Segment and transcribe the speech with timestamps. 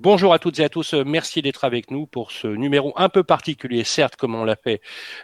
[0.00, 3.24] Bonjour à toutes et à tous, merci d'être avec nous pour ce numéro un peu
[3.24, 4.80] particulier, certes comme on l'a fait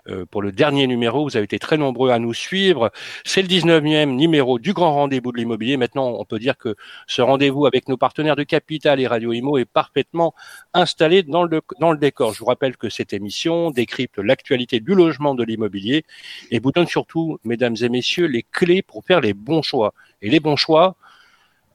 [0.08, 2.90] euh, pour le dernier numéro, vous avez été très nombreux à nous suivre.
[3.24, 5.76] C'est le 19e numéro du grand rendez-vous de l'immobilier.
[5.76, 6.74] Maintenant, on peut dire que
[7.06, 10.34] ce rendez-vous avec nos partenaires de Capital et Radio Imo est parfaitement
[10.72, 12.32] installé dans le, dans le décor.
[12.32, 16.04] Je vous rappelle que cette émission décrypte l'actualité du logement de l'immobilier
[16.50, 19.94] et vous donne surtout, mesdames et messieurs, les clés pour faire les bons choix.
[20.20, 20.96] Et les bons choix,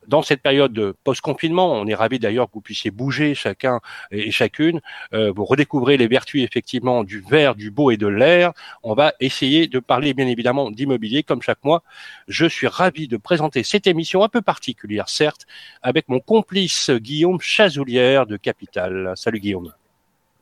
[0.09, 3.79] dans cette période de post-confinement, on est ravi d'ailleurs que vous puissiez bouger chacun
[4.11, 4.81] et chacune.
[5.13, 8.51] Euh, vous redécouvrez les vertus effectivement du vert, du beau et de l'air.
[8.83, 11.83] On va essayer de parler bien évidemment d'immobilier comme chaque mois.
[12.27, 15.45] Je suis ravi de présenter cette émission un peu particulière, certes,
[15.81, 19.13] avec mon complice Guillaume Chazoulière de Capital.
[19.15, 19.78] Salut Guillaume.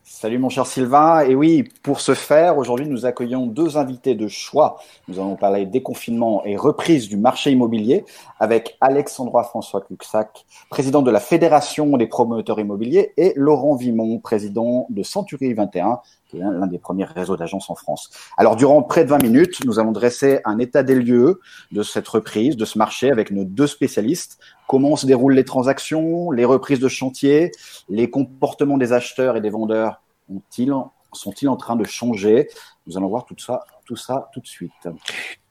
[0.09, 1.19] Salut mon cher Sylvain.
[1.19, 4.80] Et oui, pour ce faire, aujourd'hui, nous accueillons deux invités de choix.
[5.09, 8.05] Nous allons parler déconfinement et reprise du marché immobilier
[8.39, 14.88] avec Alexandra François Cuxac, président de la Fédération des promoteurs immobiliers, et Laurent Vimon, président
[14.89, 18.09] de Century 21, qui est l'un des premiers réseaux d'agences en France.
[18.38, 21.41] Alors, durant près de 20 minutes, nous allons dresser un état des lieux
[21.73, 24.39] de cette reprise, de ce marché, avec nos deux spécialistes.
[24.68, 27.52] Comment se déroulent les transactions, les reprises de chantier,
[27.90, 30.74] les comportements des acheteurs et des vendeurs ont-ils,
[31.14, 32.50] sont-ils en train de changer?
[32.86, 34.72] Nous allons voir tout ça, tout ça tout de suite.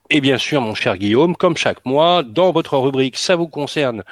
[0.08, 4.04] Et bien sûr, mon cher Guillaume, comme chaque mois, dans votre rubrique, ça vous concerne,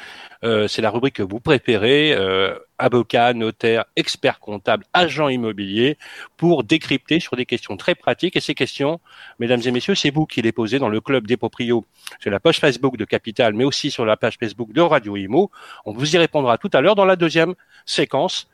[0.43, 5.97] euh, c'est la rubrique que vous préférez, euh, avocat, notaire, expert comptable, agent immobilier,
[6.37, 8.35] pour décrypter sur des questions très pratiques.
[8.35, 8.99] Et ces questions,
[9.39, 11.85] mesdames et messieurs, c'est vous qui les posez dans le club des proprios,
[12.19, 15.53] sur la page Facebook de Capital, mais aussi sur la page Facebook de Radio Imo.
[15.85, 17.55] On vous y répondra tout à l'heure dans la deuxième
[17.87, 18.49] séquence.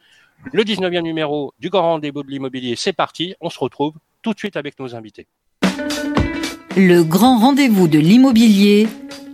[0.53, 3.35] Le 19e numéro du Grand Rendez-vous de l'immobilier, c'est parti.
[3.41, 5.27] On se retrouve tout de suite avec nos invités.
[6.77, 8.87] Le grand rendez-vous de l'immobilier,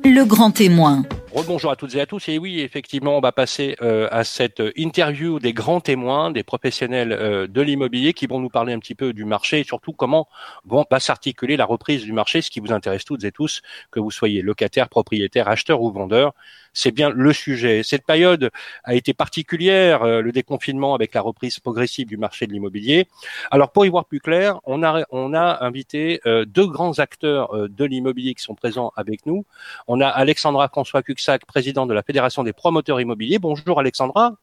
[0.05, 1.03] le grand témoin.
[1.47, 2.29] Bonjour à toutes et à tous.
[2.29, 7.13] Et oui, effectivement, on va passer euh, à cette interview des grands témoins, des professionnels
[7.13, 10.29] euh, de l'immobilier qui vont nous parler un petit peu du marché et surtout comment
[10.65, 13.61] vont va s'articuler la reprise du marché, ce qui vous intéresse toutes et tous,
[13.91, 16.33] que vous soyez locataire, propriétaire, acheteur ou vendeur
[16.77, 17.83] c'est bien le sujet.
[17.83, 18.51] Cette période
[18.85, 23.09] a été particulière, euh, le déconfinement avec la reprise progressive du marché de l'immobilier.
[23.51, 27.85] Alors pour y voir plus clair, on a, invité euh, deux grands acteurs euh, de
[27.85, 29.47] l'immobilier qui sont présents avec nous.
[29.89, 33.39] On a Alexandra François Cuxac, président de la Fédération des promoteurs immobiliers.
[33.39, 34.35] Bonjour Alexandra.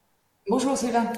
[0.50, 1.14] Bonjour Sylvain.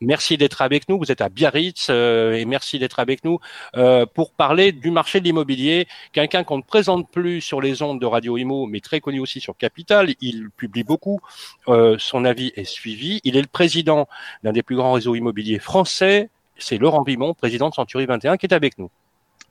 [0.00, 0.98] Merci d'être avec nous.
[0.98, 3.40] Vous êtes à Biarritz euh, et merci d'être avec nous
[3.76, 5.88] euh, pour parler du marché de l'immobilier.
[6.12, 9.40] Quelqu'un qu'on ne présente plus sur les ondes de Radio Imo, mais très connu aussi
[9.40, 10.14] sur Capital.
[10.20, 11.20] Il publie beaucoup.
[11.66, 13.20] Euh, son avis est suivi.
[13.24, 14.08] Il est le président
[14.44, 16.30] d'un des plus grands réseaux immobiliers français.
[16.58, 18.90] C'est Laurent Vimon, président de Century 21, qui est avec nous.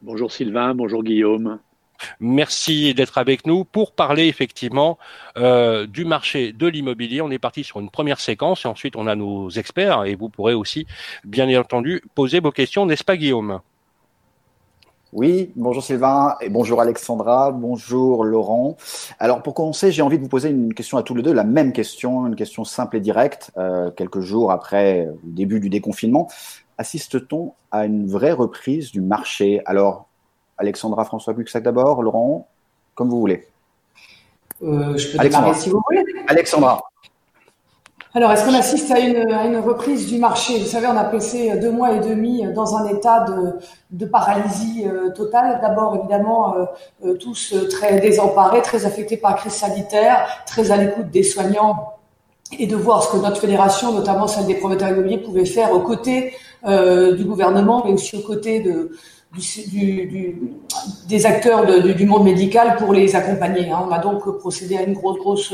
[0.02, 1.60] Bonjour Sylvain, bonjour Guillaume.
[2.20, 4.98] Merci d'être avec nous pour parler effectivement
[5.38, 7.22] euh, du marché de l'immobilier.
[7.22, 10.30] On est parti sur une première séquence et ensuite on a nos experts et vous
[10.30, 10.88] pourrez aussi
[11.24, 13.62] bien entendu poser vos questions, n'est-ce pas Guillaume?
[15.14, 18.76] Oui, bonjour Sylvain et bonjour Alexandra, bonjour Laurent.
[19.20, 21.46] Alors pour commencer, j'ai envie de vous poser une question à tous les deux, la
[21.46, 23.52] même question, une question simple et directe.
[23.58, 26.28] Euh, quelques jours après le début du déconfinement,
[26.78, 29.62] assiste-t-on à une vraie reprise du marché?
[29.66, 30.07] Alors
[30.58, 32.48] Alexandra François Buxac d'abord, Laurent,
[32.96, 33.48] comme vous voulez.
[34.64, 35.54] Euh, je peux Alexandra.
[35.54, 36.04] si vous voulez.
[36.28, 36.82] Alexandra.
[38.16, 40.58] Alors, est-ce qu'on assiste à une, reprise du marché?
[40.58, 43.26] Vous savez, on a passé deux mois et demi dans un état
[43.92, 45.60] de, paralysie euh, totale.
[45.62, 46.56] D'abord, évidemment,
[47.06, 51.94] euh, tous très désemparés, très affectés par la crise sanitaire, très à l'écoute des soignants
[52.58, 55.82] et de voir ce que notre fédération, notamment celle des promoteurs immobiliers, pouvait faire aux
[55.82, 56.34] côtés
[56.66, 58.92] du gouvernement, mais aussi aux côtés de,
[61.08, 63.70] des acteurs du monde médical pour les accompagner.
[63.72, 63.86] Hein.
[63.88, 65.54] On a donc procédé à une grosse, grosse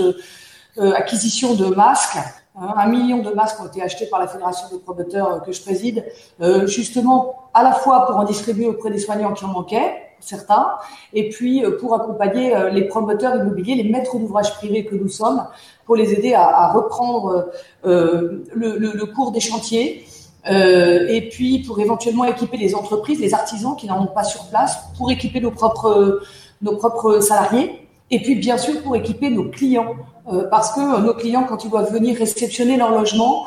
[0.79, 2.17] euh, acquisition de masques.
[2.55, 2.73] Hein.
[2.77, 5.61] Un million de masques ont été achetés par la Fédération des promoteurs euh, que je
[5.61, 6.03] préside,
[6.41, 10.73] euh, justement à la fois pour en distribuer auprès des soignants qui en manquaient, certains,
[11.13, 15.45] et puis pour accompagner les promoteurs immobiliers, les maîtres d'ouvrage privés que nous sommes,
[15.85, 17.51] pour les aider à, reprendre
[17.83, 20.07] le, cours des chantiers
[20.49, 24.45] euh, et puis pour éventuellement équiper les entreprises, les artisans qui n'en ont pas sur
[24.49, 26.21] place, pour équiper nos propres,
[26.61, 29.95] nos propres salariés, et puis bien sûr pour équiper nos clients,
[30.31, 33.45] euh, parce que euh, nos clients, quand ils doivent venir réceptionner leur logement,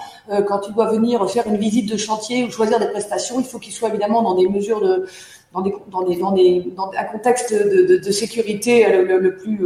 [0.48, 3.60] quand ils doivent venir faire une visite de chantier ou choisir des prestations, il faut
[3.60, 5.06] qu'ils soient évidemment dans des mesures de,
[5.52, 9.36] dans des, dans des, dans des, dans un contexte de, de, de sécurité le, le,
[9.36, 9.60] plus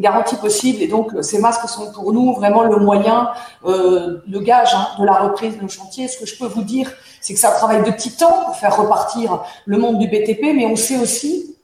[0.00, 0.82] garantie possible.
[0.82, 3.30] Et donc, ces masques sont pour nous vraiment le moyen,
[3.64, 6.08] euh, le gage hein, de la reprise de nos chantiers.
[6.08, 9.42] Ce que je peux vous dire, c'est que ça travaille de titan pour faire repartir
[9.66, 11.56] le monde du BTP, mais on sait aussi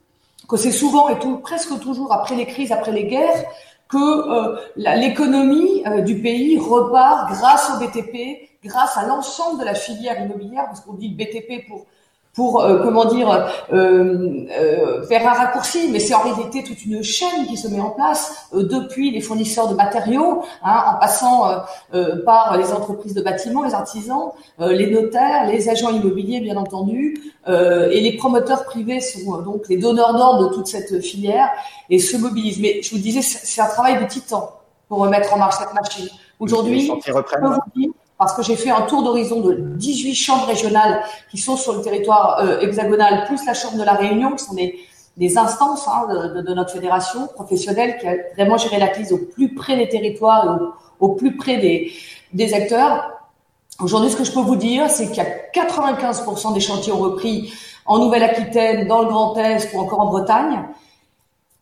[0.47, 3.43] que c'est souvent et presque toujours après les crises, après les guerres,
[3.89, 9.73] que euh, l'économie euh, du pays repart grâce au BTP, grâce à l'ensemble de la
[9.73, 11.85] filière immobilière, parce qu'on dit BTP pour
[12.37, 17.01] pour euh, comment dire euh, euh, faire un raccourci, mais c'est en réalité toute une
[17.01, 21.63] chaîne qui se met en place depuis les fournisseurs de matériaux, hein, en passant
[22.25, 24.29] par les entreprises de bâtiments, les artisans,
[24.59, 30.13] les notaires, les agents immobiliers bien entendu, et les promoteurs privés sont donc les donneurs
[30.13, 31.49] d'ordre de toute cette filière
[31.89, 32.59] et se mobilisent.
[32.59, 34.51] Mais je vous disais, c'est un travail de titan
[34.87, 36.07] pour remettre en marche cette machine.
[36.39, 36.91] Aujourd'hui,
[38.17, 41.81] parce que j'ai fait un tour d'horizon de 18 chambres régionales qui sont sur le
[41.81, 44.79] territoire euh, hexagonal, plus la chambre de la Réunion, qui sont des,
[45.17, 49.19] des instances hein, de, de, notre fédération professionnelle qui a vraiment géré la crise au
[49.19, 51.91] plus près des territoires au, au plus près des,
[52.33, 53.11] des acteurs.
[53.79, 56.97] Aujourd'hui, ce que je peux vous dire, c'est qu'il y a 95% des chantiers ont
[56.97, 57.53] repris
[57.85, 60.63] en Nouvelle-Aquitaine, dans le Grand Est ou encore en Bretagne.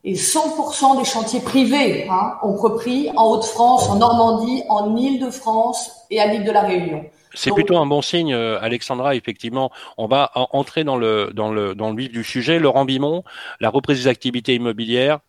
[0.08, 6.20] Et 100% des chantiers privés hein, ont repris en Haute-France, en Normandie, en Île-de-France et
[6.20, 7.04] à l'île de la Réunion.
[7.34, 9.16] C'est plutôt un bon signe, euh, Alexandra.
[9.16, 12.60] Effectivement, on va entrer dans le dans le dans le vif du sujet.
[12.60, 13.24] Laurent Bimon,
[13.60, 15.20] la reprise des activités immobilières,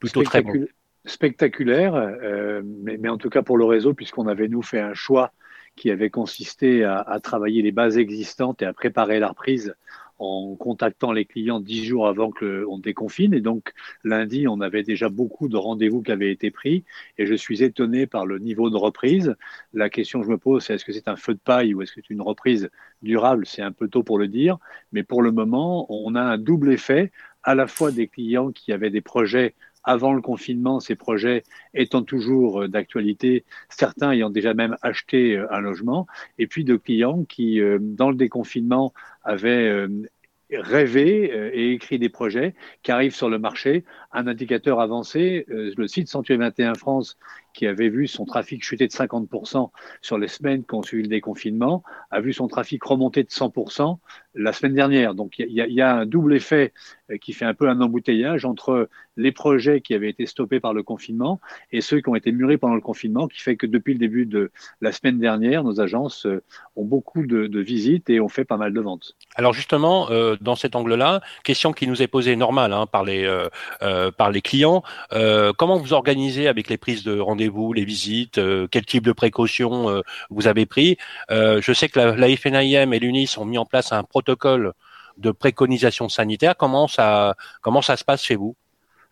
[0.00, 0.66] plutôt très bon.
[1.04, 4.94] Spectaculaire, euh, mais, mais, en tout cas pour le réseau, puisqu'on avait nous fait un
[4.94, 5.32] choix
[5.74, 9.74] qui avait consisté à, à, travailler les bases existantes et à préparer la reprise
[10.22, 13.34] en contactant les clients dix jours avant qu'on déconfine.
[13.34, 13.72] Et donc,
[14.04, 16.84] lundi, on avait déjà beaucoup de rendez-vous qui avaient été pris.
[17.18, 19.34] Et je suis étonné par le niveau de reprise.
[19.74, 21.82] La question que je me pose, c'est est-ce que c'est un feu de paille ou
[21.82, 22.70] est-ce que c'est une reprise
[23.02, 23.46] durable?
[23.46, 24.58] C'est un peu tôt pour le dire.
[24.92, 27.10] Mais pour le moment, on a un double effet,
[27.42, 29.54] à la fois des clients qui avaient des projets
[29.84, 31.42] avant le confinement, ces projets
[31.74, 36.06] étant toujours d'actualité, certains ayant déjà même acheté un logement,
[36.38, 38.92] et puis de clients qui, euh, dans le déconfinement,
[39.24, 39.88] avaient euh,
[40.50, 43.84] rêvé euh, et écrit des projets qui arrivent sur le marché.
[44.12, 47.16] Un indicateur avancé, le site Sanctuaire 21 France,
[47.54, 49.70] qui avait vu son trafic chuter de 50%
[50.00, 53.98] sur les semaines qui ont suivi le déconfinement, a vu son trafic remonter de 100%
[54.34, 55.14] la semaine dernière.
[55.14, 56.72] Donc il y, y, a un double effet
[57.10, 60.72] euh, qui fait un peu un embouteillage entre les projets qui avaient été stoppés par
[60.72, 61.40] le confinement
[61.70, 64.26] et ceux qui ont été mûris pendant le confinement, qui fait que depuis le début
[64.26, 64.50] de
[64.80, 66.42] la semaine dernière, nos agences euh,
[66.76, 69.16] ont beaucoup de, de visites et ont fait pas mal de ventes.
[69.36, 73.24] Alors justement, euh, dans cet angle-là, question qui nous est posée normale hein, par les
[73.24, 73.48] euh,
[73.82, 74.82] euh, par les clients,
[75.58, 78.40] comment vous organisez avec les prises de rendez-vous, les visites,
[78.70, 80.96] quel type de précautions vous avez pris?
[81.30, 85.30] Je sais que la, la FNIM et l'UNIS ont mis en place un protocole de
[85.30, 86.56] préconisation sanitaire.
[86.56, 88.56] Comment ça, comment ça se passe chez vous?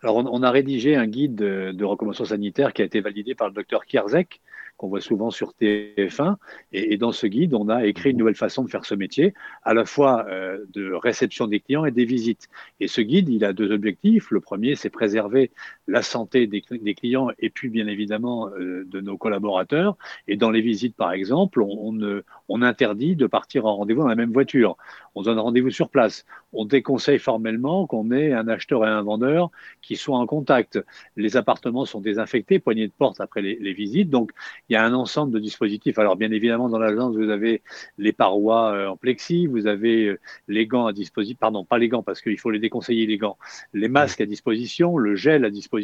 [0.03, 3.55] Alors, on, a rédigé un guide de, recommandations sanitaires qui a été validé par le
[3.55, 4.41] docteur Kierzek,
[4.79, 6.37] qu'on voit souvent sur TF1.
[6.73, 9.35] Et, et, dans ce guide, on a écrit une nouvelle façon de faire ce métier,
[9.63, 12.49] à la fois euh, de réception des clients et des visites.
[12.81, 14.31] Et ce guide, il a deux objectifs.
[14.31, 15.51] Le premier, c'est préserver
[15.91, 19.97] la santé des, clients et puis, bien évidemment, euh, de nos collaborateurs.
[20.29, 24.33] Et dans les visites, par exemple, on interdit de partir en rendez-vous dans la même
[24.33, 24.77] voiture.
[25.15, 26.25] On donne rendez-vous sur place.
[26.53, 29.51] On déconseille formellement qu'on ait un acheteur et un vendeur
[29.83, 30.79] qui soient en contact.
[31.17, 34.11] Les appartements sont désinfectés, poignées de porte après les, les visites.
[34.11, 34.31] Donc,
[34.69, 35.99] il y a un ensemble de dispositifs.
[35.99, 37.63] Alors bien évidemment, dans l'agence, vous avez
[37.99, 41.89] les parois euh, en plexi, vous avez euh, les gants à disposition, pardon, pas les
[41.89, 43.39] gants parce qu'il faut les déconseiller les gants,
[43.73, 45.80] les masques à disposition, le gel à disposition.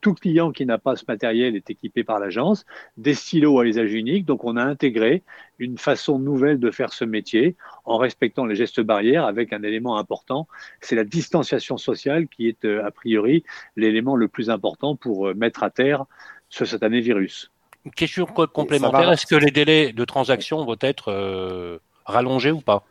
[0.00, 2.64] Tout client qui n'a pas ce matériel est équipé par l'agence,
[2.96, 4.24] des stylos à usage unique.
[4.24, 5.22] Donc on a intégré
[5.58, 9.96] une façon nouvelle de faire ce métier en respectant les gestes barrières avec un élément
[9.96, 10.46] important,
[10.80, 13.42] c'est la distanciation sociale qui est euh, a priori
[13.76, 16.04] l'élément le plus important pour mettre à terre
[16.48, 17.50] ce satané virus.
[17.84, 22.84] Une question complémentaire, est-ce que les délais de transaction vont être euh, rallongés ou pas?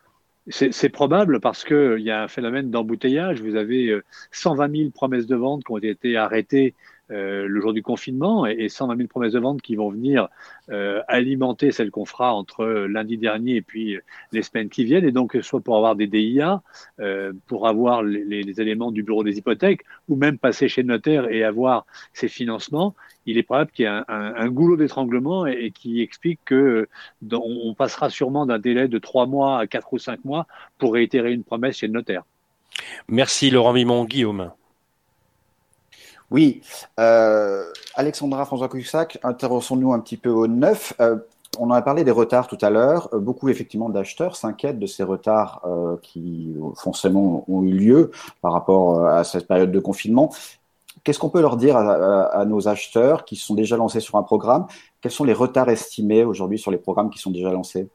[0.48, 3.42] C'est probable parce qu'il y a un phénomène d'embouteillage.
[3.42, 4.00] Vous avez
[4.30, 6.74] 120 euh, 000 promesses de vente qui ont été arrêtées
[7.12, 10.28] euh, le jour du confinement et, et 120 000 promesses de vente qui vont venir
[10.70, 13.96] euh, alimenter celles qu'on fera entre lundi dernier et puis
[14.32, 15.04] les semaines qui viennent.
[15.04, 16.62] Et donc, soit pour avoir des DIA,
[16.98, 21.30] euh, pour avoir les, éléments du bureau des hypothèques, ou même passer chez le notaire
[21.30, 22.94] et avoir ces financements,
[23.26, 26.88] il est probable qu'il y ait un, goulot d'étranglement et, qui explique que
[27.32, 30.46] on passera sûrement d'un délai de trois mois à quatre ou cinq mois
[30.78, 32.24] pour réitérer une promesse chez le notaire.
[33.08, 34.50] Merci Laurent Mimon, Guillaume.
[36.30, 36.62] Oui,
[36.98, 37.64] euh,
[37.94, 40.92] Alexandra François Cussac, intéressons-nous un petit peu au neuf.
[41.00, 41.16] Euh,
[41.58, 43.08] on en a parlé des retards tout à l'heure.
[43.12, 45.62] Euh, beaucoup effectivement d'acheteurs s'inquiètent de ces retards
[46.02, 48.10] qui forcément ont eu lieu
[48.42, 50.32] par rapport à cette période de confinement.
[51.04, 54.66] Qu'est-ce qu'on peut leur dire à, nos acheteurs qui sont déjà lancés sur un programme?
[55.00, 57.86] Quels sont les retards estimés aujourd'hui sur les programmes qui sont déjà lancés?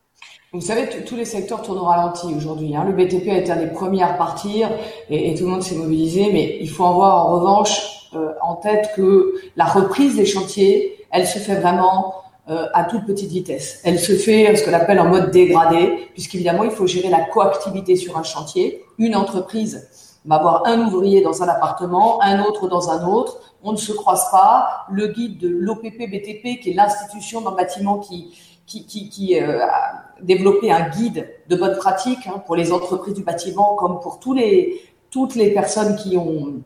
[0.53, 2.75] Vous savez, tous les secteurs tournent au ralenti aujourd'hui.
[2.75, 2.85] Hein.
[2.85, 4.69] Le BTP a été un des premiers à repartir
[5.09, 8.00] et, tout le monde s'est mobilisé, mais il faut avoir en revanche
[8.41, 12.15] en tête que la reprise des chantiers, elle se fait vraiment
[12.49, 13.79] euh, à toute petite vitesse.
[13.83, 17.95] Elle se fait ce qu'on appelle en mode dégradé, puisqu'évidemment, il faut gérer la coactivité
[17.95, 18.83] sur un chantier.
[18.97, 19.87] Une entreprise
[20.25, 23.37] va avoir un ouvrier dans un appartement, un autre dans un autre.
[23.63, 24.85] On ne se croise pas.
[24.91, 28.33] Le guide de l'OPP BTP, qui est l'institution d'un bâtiment qui
[28.65, 33.23] qui, qui, euh, a développé un guide de bonne pratique hein, pour les entreprises du
[33.23, 36.63] bâtiment comme pour tous les, toutes les personnes qui ont,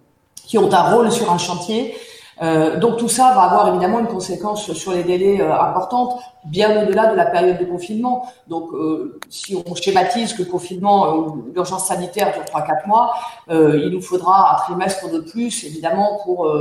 [0.47, 1.95] qui ont un rôle sur un chantier.
[2.41, 6.83] Euh, donc tout ça va avoir évidemment une conséquence sur les délais euh, importantes, bien
[6.83, 8.27] au-delà de la période de confinement.
[8.47, 13.13] Donc euh, si on schématise que le confinement, euh, l'urgence sanitaire dure 3-4 mois,
[13.49, 16.51] il nous faudra un trimestre de plus, évidemment, pour,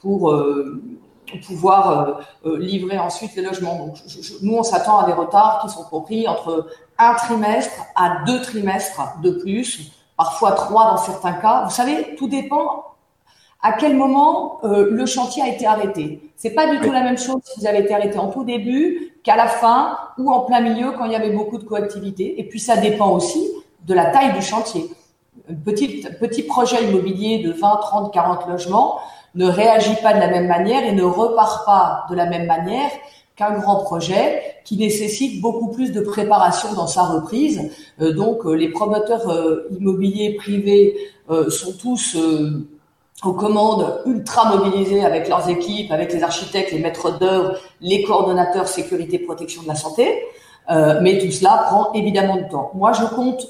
[0.00, 0.34] pour
[1.46, 3.76] pouvoir livrer ensuite les logements.
[3.76, 3.96] Donc,
[4.42, 6.68] nous, on s'attend à des retards qui sont compris entre
[6.98, 11.64] un trimestre à deux trimestres de plus, parfois trois dans certains cas.
[11.64, 12.87] Vous savez, tout dépend
[13.60, 16.20] à quel moment euh, le chantier a été arrêté?
[16.36, 19.12] C'est pas du tout la même chose si vous avez été arrêté en tout début
[19.24, 22.40] qu'à la fin ou en plein milieu quand il y avait beaucoup de coactivité.
[22.40, 23.48] Et puis ça dépend aussi
[23.86, 24.88] de la taille du chantier.
[25.50, 29.00] Un petit, petit projet immobilier de 20, 30, 40 logements,
[29.34, 32.90] ne réagit pas de la même manière et ne repart pas de la même manière
[33.38, 37.70] qu'un grand projet qui nécessite beaucoup plus de préparation dans sa reprise.
[38.00, 40.94] Euh, donc euh, les promoteurs euh, immobiliers privés
[41.50, 42.16] sont tous
[43.24, 48.68] aux commandes ultra mobilisés avec leurs équipes, avec les architectes, les maîtres d'œuvre, les coordonnateurs
[48.68, 50.24] sécurité protection de la santé.
[50.68, 52.70] mais tout cela prend évidemment du temps.
[52.74, 53.48] Moi, je compte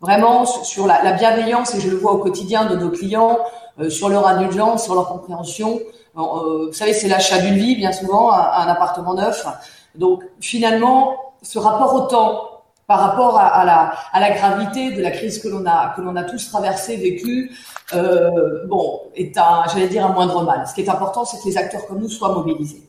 [0.00, 3.38] vraiment sur la, la bienveillance et je le vois au quotidien de nos clients
[3.80, 5.80] euh, sur leur indulgence, sur leur compréhension.
[6.16, 9.46] Euh, vous savez, c'est l'achat d'une vie, bien souvent, un, appartement neuf.
[9.94, 12.44] Donc, finalement, ce rapport au temps
[12.88, 16.16] par rapport à, la, à la gravité de la crise que l'on a que l'on
[16.16, 17.52] a tous traversé, vécu,
[17.94, 20.66] euh, bon, est un, j'allais dire un moindre mal.
[20.66, 22.82] Ce qui est important, c'est que les acteurs comme nous soient mobilisés.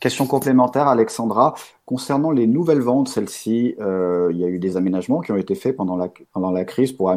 [0.00, 1.54] Question complémentaire, Alexandra.
[1.86, 5.54] Concernant les nouvelles ventes, celles-ci, euh, il y a eu des aménagements qui ont été
[5.54, 7.14] faits pendant la, pendant la crise pour,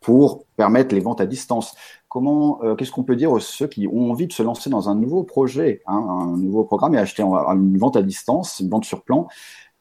[0.00, 1.74] pour permettre les ventes à distance.
[2.08, 4.88] Comment, euh, qu'est-ce qu'on peut dire aux ceux qui ont envie de se lancer dans
[4.88, 8.84] un nouveau projet, hein, un nouveau programme et acheter une vente à distance, une vente
[8.84, 9.26] sur plan?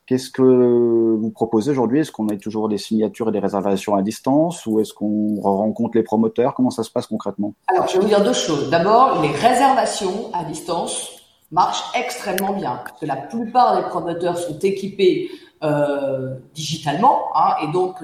[0.07, 1.99] Qu'est-ce que vous proposez aujourd'hui?
[1.99, 5.97] Est-ce qu'on a toujours des signatures et des réservations à distance ou est-ce qu'on rencontre
[5.97, 6.53] les promoteurs?
[6.53, 7.53] Comment ça se passe concrètement?
[7.67, 8.69] Alors, je vais vous dire deux choses.
[8.69, 11.11] D'abord, les réservations à distance
[11.51, 12.79] marchent extrêmement bien.
[12.85, 15.29] Parce que la plupart des promoteurs sont équipés
[15.63, 17.95] euh, digitalement hein, et donc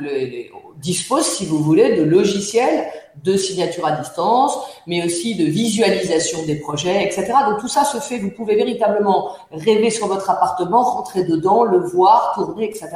[0.82, 2.86] dispose, si vous voulez, de logiciels
[3.24, 4.58] de signature à distance,
[4.88, 7.32] mais aussi de visualisation des projets, etc.
[7.48, 11.78] Donc tout ça se fait, vous pouvez véritablement rêver sur votre appartement, rentrer dedans, le
[11.78, 12.90] voir, tourner, etc.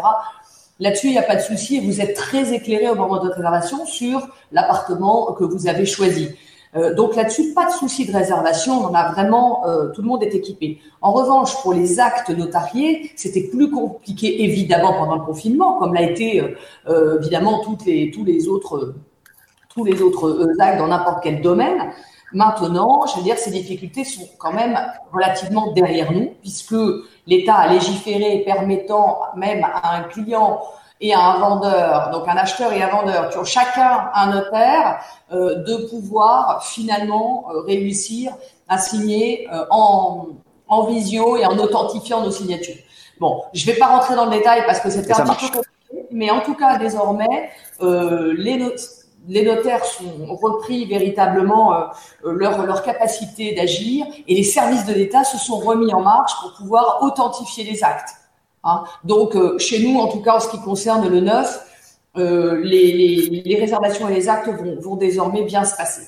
[0.79, 3.27] Là-dessus, il n'y a pas de souci et vous êtes très éclairé au moment de
[3.27, 6.29] votre réservation sur l'appartement que vous avez choisi.
[6.77, 8.85] Euh, donc là-dessus, pas de souci de réservation.
[8.85, 10.79] On a vraiment, euh, tout le monde est équipé.
[11.01, 16.03] En revanche, pour les actes notariés, c'était plus compliqué évidemment pendant le confinement, comme l'a
[16.03, 16.43] été
[16.87, 18.95] euh, évidemment toutes les, tous les autres,
[19.69, 21.91] tous les autres actes dans n'importe quel domaine.
[22.33, 24.77] Maintenant, je veux dire, ces difficultés sont quand même
[25.13, 26.75] relativement derrière nous, puisque
[27.25, 30.61] l'État a légiféré permettant même à un client
[30.99, 34.99] et un vendeur, donc un acheteur et un vendeur qui ont chacun un notaire,
[35.31, 38.33] euh, de pouvoir finalement euh, réussir
[38.67, 40.27] à signer euh, en,
[40.67, 42.77] en visio et en authentifiant nos signatures.
[43.19, 46.07] Bon, je vais pas rentrer dans le détail parce que c'est un petit peu compliqué,
[46.11, 47.49] mais en tout cas, désormais,
[47.81, 48.75] les,
[49.27, 51.73] les notaires sont repris véritablement
[52.23, 56.53] leur, leur capacité d'agir et les services de l'État se sont remis en marche pour
[56.53, 58.13] pouvoir authentifier les actes.
[58.67, 58.83] Hein.
[59.03, 61.63] Donc, euh, chez nous, en tout cas, en ce qui concerne le neuf,
[62.17, 64.49] euh, les, réservations et les actes
[64.81, 66.07] vont désormais bien se passer.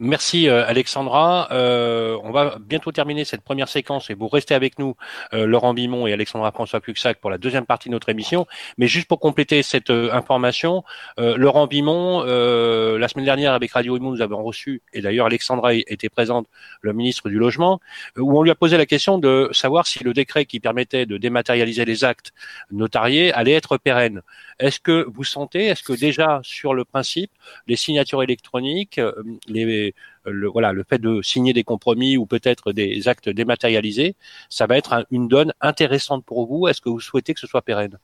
[0.00, 1.48] Merci euh, Alexandra.
[1.52, 4.96] Euh, on va bientôt terminer cette première séquence et vous restez avec nous,
[5.32, 8.46] euh, Laurent Bimon et Alexandra François Cuxac pour la deuxième partie de notre émission.
[8.76, 10.82] Mais juste pour compléter cette information,
[11.18, 16.08] Laurent Bimon, la semaine dernière avec Radio Imo, nous avons reçu, et d'ailleurs Alexandra était
[16.08, 16.46] présente,
[16.80, 17.80] le ministre du Logement,
[18.16, 21.16] où on lui a posé la question de savoir si le décret qui permettait de
[21.16, 22.32] dématérialiser les actes
[22.70, 24.22] notariés allait être pérenne.
[24.58, 27.30] Est-ce que vous sentez, est-ce que déjà sur le principe,
[27.66, 29.00] les signatures électroniques,
[29.48, 29.83] les
[30.24, 34.14] le, voilà, le fait de signer des compromis ou peut-être des actes dématérialisés,
[34.48, 36.68] ça va être une donne intéressante pour vous.
[36.68, 37.98] Est-ce que vous souhaitez que ce soit pérenne?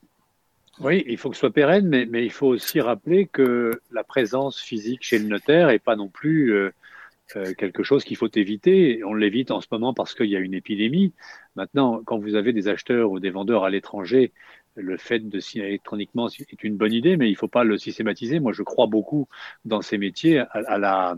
[0.80, 4.02] Oui, il faut que ce soit pérenne, mais, mais, il faut aussi rappeler que la
[4.02, 6.72] présence physique chez le notaire n'est pas non plus euh,
[7.36, 9.02] euh, quelque chose qu'il faut éviter.
[9.04, 11.12] On l'évite en ce moment parce qu'il y a une épidémie.
[11.54, 14.32] Maintenant, quand vous avez des acheteurs ou des vendeurs à l'étranger,
[14.76, 17.78] le fait de signer électroniquement est une bonne idée, mais il ne faut pas le
[17.78, 18.40] systématiser.
[18.40, 19.28] Moi, je crois beaucoup
[19.64, 21.16] dans ces métiers, à, la,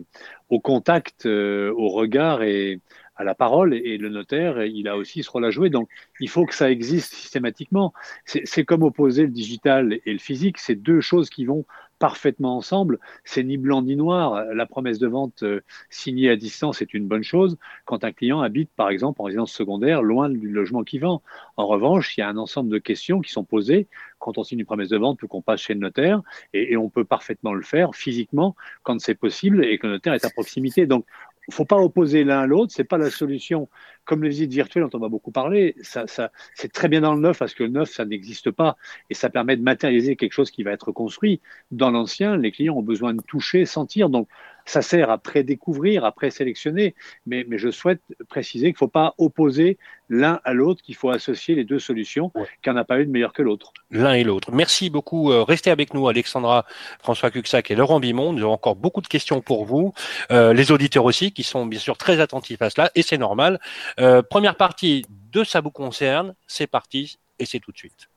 [0.49, 2.81] au contact, euh, au regard et
[3.17, 3.75] à la parole.
[3.75, 5.71] Et le notaire, il a aussi ce rôle à jouer.
[5.71, 5.89] Donc,
[6.21, 7.93] il faut que ça existe systématiquement.
[8.25, 10.59] C'est comme opposer le digital et le physique.
[10.59, 11.67] C'est deux choses qui vont
[12.03, 12.99] parfaitement ensemble.
[13.23, 14.45] C'est ni blanc ni noir.
[14.57, 18.41] La promesse de vente euh, signée à distance est une bonne chose quand un client
[18.41, 21.23] habite, par exemple, en résidence secondaire, loin du logement qui vend.
[21.57, 23.87] En revanche, il y a un ensemble de questions qui sont posées
[24.19, 26.89] quand on signe une promesse de vente ou qu'on passe chez le notaire, et, on
[26.89, 30.87] peut parfaitement le faire physiquement quand c'est possible et que le notaire est à proximité.
[30.87, 31.07] Donc,
[31.47, 33.69] il faut pas opposer l'un à l'autre, c'est pas la solution.
[34.05, 37.15] Comme les visites virtuelles dont on va beaucoup parler, ça, ça c'est très bien dans
[37.15, 38.77] le neuf parce que le neuf, ça n'existe pas
[39.11, 41.41] et ça permet de matérialiser quelque chose qui va être construit.
[41.71, 44.09] Dans l'ancien, les clients ont besoin de toucher, sentir.
[44.09, 44.29] Donc,
[44.65, 46.95] ça sert à prédécouvrir, à présélectionner,
[47.27, 49.79] mais, mais je souhaite préciser qu'il ne faut pas opposer
[50.09, 52.31] l'un à l'autre, qu'il faut associer les deux solutions,
[52.63, 53.73] qu'il n'y en a pas une meilleure que l'autre.
[53.91, 54.53] L'un et l'autre.
[54.53, 55.33] Merci beaucoup.
[55.33, 56.67] Euh, restez avec nous, Alexandra,
[57.01, 58.35] François Cuxac et Laurent Bimond.
[58.35, 59.95] Nous avons encore beaucoup de questions pour vous,
[60.31, 63.59] euh, les auditeurs aussi, qui sont bien sûr très attentifs à cela, et c'est normal.
[64.01, 68.09] Euh, première partie de Ça vous concerne, c'est parti, et c'est tout de suite.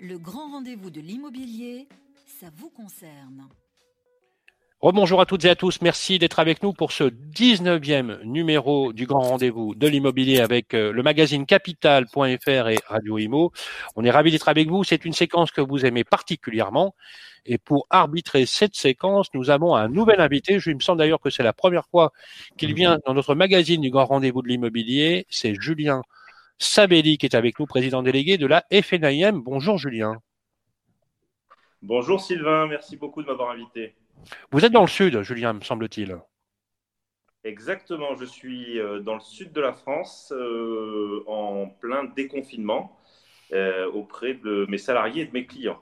[0.00, 1.88] Le grand rendez-vous de l'immobilier,
[2.26, 3.48] ça vous concerne.
[4.80, 5.82] Rebonjour à toutes et à tous.
[5.82, 10.90] Merci d'être avec nous pour ce 19e numéro du grand rendez-vous de l'immobilier avec euh,
[10.90, 13.52] le magazine capital.fr et Radio Imo.
[13.94, 14.82] On est ravis d'être avec vous.
[14.82, 16.94] C'est une séquence que vous aimez particulièrement.
[17.44, 20.58] Et pour arbitrer cette séquence, nous avons un nouvel invité.
[20.58, 22.10] Je me sens d'ailleurs que c'est la première fois
[22.56, 25.26] qu'il vient dans notre magazine du grand rendez-vous de l'immobilier.
[25.28, 26.00] C'est Julien
[26.58, 29.42] Sabelli qui est avec nous, président délégué de la FNIM.
[29.42, 30.22] Bonjour Julien.
[31.82, 33.94] Bonjour Sylvain, merci beaucoup de m'avoir invité.
[34.50, 36.18] Vous êtes dans le sud, Julien, me semble-t-il.
[37.42, 42.98] Exactement, je suis euh, dans le sud de la France euh, en plein déconfinement
[43.52, 45.80] euh, auprès de mes salariés et de mes clients.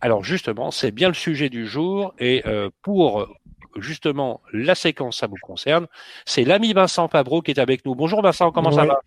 [0.00, 2.42] Alors justement, c'est bien le sujet du jour et
[2.82, 3.28] pour
[3.76, 5.86] justement la séquence, ça vous concerne.
[6.24, 7.94] C'est l'ami Vincent Fabreau qui est avec nous.
[7.94, 9.00] Bonjour Vincent, comment ça va?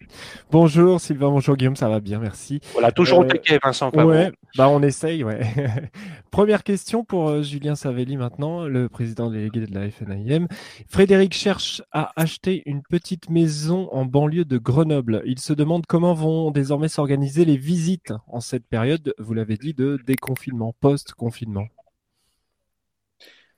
[0.52, 2.60] Bonjour Sylvain, bonjour Guillaume, ça va bien, merci.
[2.74, 3.92] Voilà, toujours au euh, Vincent.
[3.94, 5.42] Ouais, bah on essaye, ouais.
[6.32, 10.48] Première question pour euh, Julien Savelli maintenant, le président délégué de la FNIM.
[10.88, 15.22] Frédéric cherche à acheter une petite maison en banlieue de Grenoble.
[15.26, 19.74] Il se demande comment vont désormais s'organiser les visites en cette période, vous l'avez dit,
[19.74, 21.68] de déconfinement, post-confinement.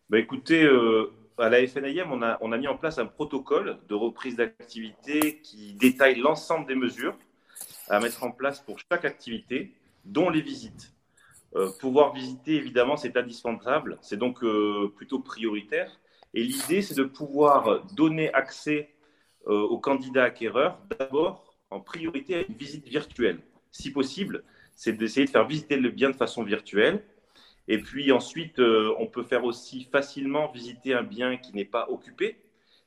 [0.08, 3.80] Bah, écoutez, euh, à la FNIM, on a, on a mis en place un protocole
[3.90, 7.18] de reprise d'activité qui détaille l'ensemble des mesures
[7.90, 10.94] à mettre en place pour chaque activité, dont les visites.
[11.56, 16.00] Euh, pouvoir visiter, évidemment, c'est indispensable, c'est donc euh, plutôt prioritaire.
[16.36, 18.92] Et l'idée, c'est de pouvoir donner accès
[19.48, 23.40] aux candidats acquéreurs, d'abord en priorité à une visite virtuelle.
[23.72, 24.44] Si possible,
[24.76, 27.04] c'est d'essayer de faire visiter le bien de façon virtuelle
[27.68, 31.88] et puis ensuite, euh, on peut faire aussi facilement visiter un bien qui n'est pas
[31.90, 32.38] occupé,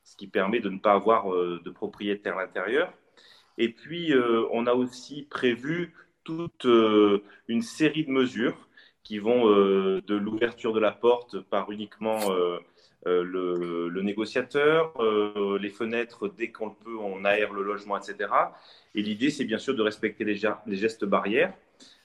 [0.03, 2.93] ce qui permet de ne pas avoir euh, de propriétaire à l'intérieur.
[3.57, 6.65] Et puis, euh, on a aussi prévu toute
[7.47, 8.67] une série de mesures
[9.03, 12.19] qui vont de l'ouverture de la porte par uniquement
[13.05, 14.93] le, négociateur,
[15.59, 18.29] les fenêtres, dès qu'on le peut, on aère le logement, etc.
[18.93, 21.53] Et l'idée, c'est bien sûr de respecter les, les gestes barrières.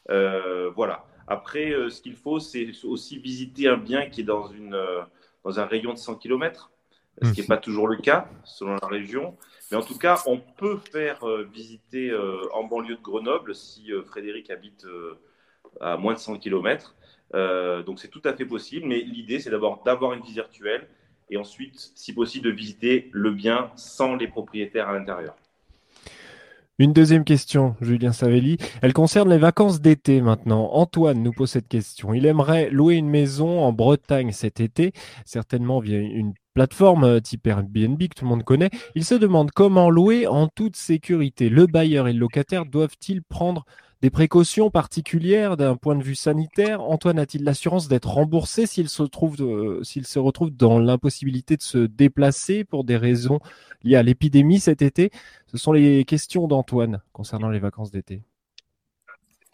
[0.08, 1.04] voilà.
[1.26, 5.00] Après, euh, ce qu'il faut, c'est aussi visiter un bien qui est dans, une, euh,
[5.44, 6.70] dans un rayon de 100 km,
[7.22, 9.36] ce qui n'est pas toujours le cas selon la région.
[9.70, 12.12] Mais en tout cas, on peut faire euh, visiter
[12.52, 14.86] en banlieue de Grenoble si Frédéric habite
[15.80, 16.96] à moins de 100 km.
[17.32, 20.88] donc c'est tout à fait possible, mais l'idée, c'est d'abord d'avoir une visite virtuelle
[21.30, 25.36] et ensuite, si possible, de visiter le bien sans les propriétaires à l'intérieur.
[26.80, 28.56] Une deuxième question, Julien Savelli.
[28.82, 30.70] Elle concerne les vacances d'été maintenant.
[30.72, 32.12] Antoine nous pose cette question.
[32.14, 34.92] Il aimerait louer une maison en Bretagne cet été,
[35.24, 38.70] certainement via une plateforme euh, type Airbnb que tout le monde connaît.
[38.96, 41.48] Il se demande comment louer en toute sécurité.
[41.48, 43.64] Le bailleur et le locataire doivent-ils prendre
[44.04, 49.02] des précautions particulières d'un point de vue sanitaire Antoine a-t-il l'assurance d'être remboursé s'il se,
[49.02, 53.40] trouve, s'il se retrouve dans l'impossibilité de se déplacer pour des raisons
[53.82, 55.10] liées à l'épidémie cet été?
[55.46, 58.20] Ce sont les questions d'Antoine concernant les vacances d'été.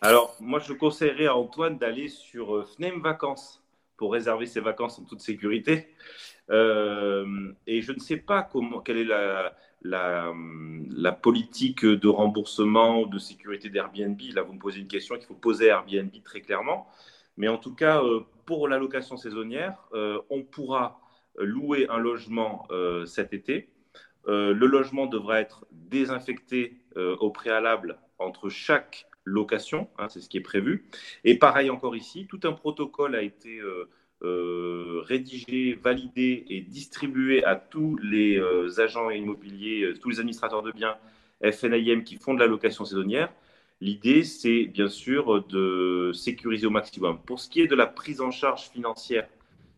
[0.00, 3.59] Alors, moi, je conseillerais à Antoine d'aller sur euh, FNEM Vacances
[4.00, 5.88] pour réserver ses vacances en toute sécurité.
[6.48, 10.32] Euh, et je ne sais pas comment, quelle est la, la,
[10.88, 14.18] la, politique de remboursement ou de sécurité d'Airbnb.
[14.32, 16.88] Là, vous me posez une question qu'il faut poser à Airbnb très clairement.
[17.36, 20.98] Mais en tout cas, euh, pour la location saisonnière, euh, on pourra
[21.36, 22.66] louer un logement
[23.06, 23.70] cet été.
[24.26, 30.42] le logement devra être désinfecté au préalable entre chaque location, hein, c'est ce qui est
[30.42, 30.86] prévu.
[31.24, 33.60] Et pareil encore ici, tout un protocole a été
[34.22, 38.40] rédigé, validé et distribué à tous les
[38.78, 40.96] agents immobiliers, tous les administrateurs de biens
[41.42, 43.32] FNIM qui font de la location saisonnière.
[43.80, 47.18] L'idée, c'est bien sûr de sécuriser au maximum.
[47.22, 49.26] Pour ce qui est de la prise en charge financière,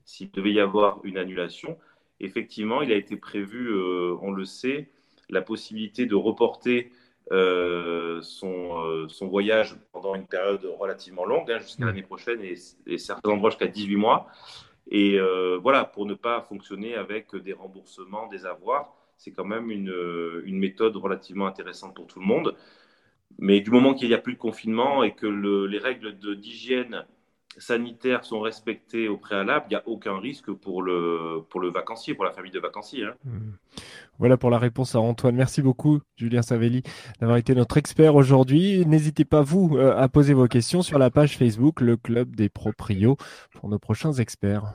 [0.04, 1.78] s'il devait y avoir une annulation,
[2.18, 4.88] effectivement, il a été prévu, euh, on le sait,
[5.30, 6.96] la possibilité de reporter euh,
[7.30, 13.30] son, euh, son, voyage pendant une période relativement longue, hein, jusqu'à l'année prochaine et, certains
[13.30, 14.26] endroits jusqu'à 18 mois.
[14.90, 15.18] Et
[15.62, 19.94] voilà, pour ne pas fonctionner avec des remboursements, des avoirs, c'est quand même une,
[20.44, 22.56] une méthode relativement intéressante pour tout le monde.
[23.38, 27.06] Mais du moment qu'il n'y a plus de confinement et que les règles d'hygiène
[27.58, 32.14] sanitaire sont respectées au préalable, il n'y a aucun risque pour le, pour le vacancier,
[32.14, 33.04] pour la famille de vacanciers.
[33.04, 33.14] Hein.
[33.24, 33.52] Hmm.
[34.18, 35.34] Voilà pour la réponse à Antoine.
[35.34, 36.82] Merci beaucoup, Julien Savelli,
[37.20, 38.84] d'avoir été notre expert aujourd'hui.
[38.86, 42.48] N'hésitez pas, vous, euh, à poser vos questions sur la page Facebook, le Club des
[42.48, 43.16] Proprios,
[43.54, 44.74] pour nos prochains experts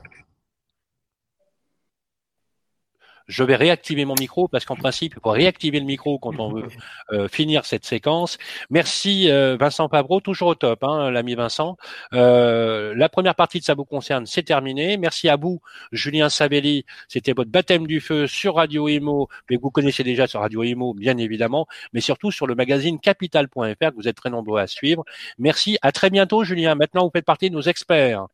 [3.28, 6.50] je vais réactiver mon micro parce qu'en principe, il faut réactiver le micro quand on
[6.50, 6.68] veut
[7.12, 8.38] euh, finir cette séquence.
[8.70, 11.76] Merci euh, Vincent Pavreau, toujours au top, hein, l'ami Vincent.
[12.14, 14.96] Euh, la première partie de Ça vous concerne, c'est terminé.
[14.96, 15.60] Merci à vous,
[15.92, 16.84] Julien Savelli.
[17.06, 20.94] C'était votre baptême du feu sur Radio Imo, mais vous connaissez déjà sur Radio Imo,
[20.94, 25.04] bien évidemment, mais surtout sur le magazine capital.fr que vous êtes très nombreux à suivre.
[25.38, 26.74] Merci, à très bientôt, Julien.
[26.74, 28.26] Maintenant, vous faites partie de nos experts.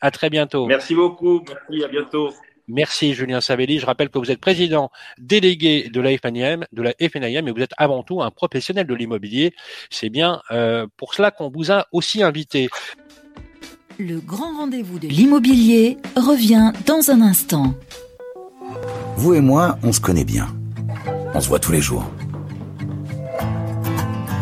[0.00, 0.66] À très bientôt.
[0.66, 1.42] Merci beaucoup.
[1.48, 2.32] Merci, à bientôt.
[2.68, 3.78] Merci Julien Savelli.
[3.78, 7.60] Je rappelle que vous êtes président délégué de la FNIM, de la FNIM, et vous
[7.60, 9.54] êtes avant tout un professionnel de l'immobilier.
[9.90, 12.68] C'est bien euh, pour cela qu'on vous a aussi invité.
[13.98, 17.74] Le grand rendez-vous de l'immobilier revient dans un instant.
[19.16, 20.48] Vous et moi, on se connaît bien.
[21.34, 22.10] On se voit tous les jours.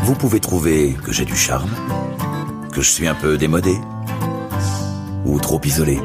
[0.03, 1.71] Vous pouvez trouver que j'ai du charme,
[2.73, 3.75] que je suis un peu démodé
[5.25, 5.99] ou trop isolé.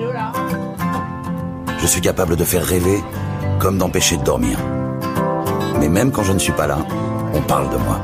[1.80, 3.04] Je suis capable de faire rêver
[3.60, 4.58] comme d'empêcher de dormir.
[5.80, 6.80] Mais même quand je ne suis pas là,
[7.34, 8.02] on parle de moi.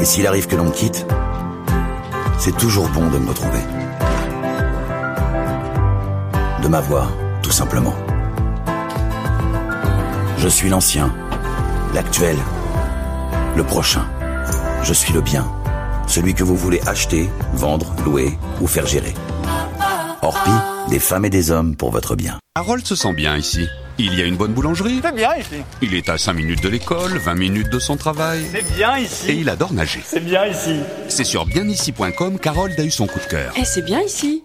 [0.00, 1.06] Et s'il arrive que l'on me quitte,
[2.38, 3.60] c'est toujours bon de me retrouver.
[6.62, 7.10] De m'avoir,
[7.42, 7.94] tout simplement.
[10.38, 11.12] Je suis l'ancien,
[11.94, 12.36] l'actuel,
[13.56, 14.04] le prochain.
[14.82, 15.46] Je suis le bien,
[16.06, 19.14] celui que vous voulez acheter, vendre, louer ou faire gérer.
[20.22, 22.38] Orpi des femmes et des hommes pour votre bien.
[22.54, 23.68] Harold se sent bien ici.
[23.98, 25.00] Il y a une bonne boulangerie.
[25.02, 25.62] C'est bien ici.
[25.82, 28.44] Il est à 5 minutes de l'école, 20 minutes de son travail.
[28.50, 29.30] C'est bien ici.
[29.30, 30.00] Et il adore nager.
[30.04, 30.80] C'est bien ici.
[31.08, 33.52] C'est sur bienici.com qu'Harold a eu son coup de cœur.
[33.56, 34.44] Et eh, c'est bien ici.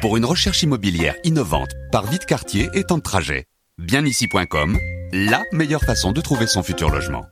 [0.00, 3.44] Pour une recherche immobilière innovante, par vite quartier et temps de trajet.
[3.78, 4.78] Bienici.com,
[5.12, 7.24] la meilleure façon de trouver son futur logement.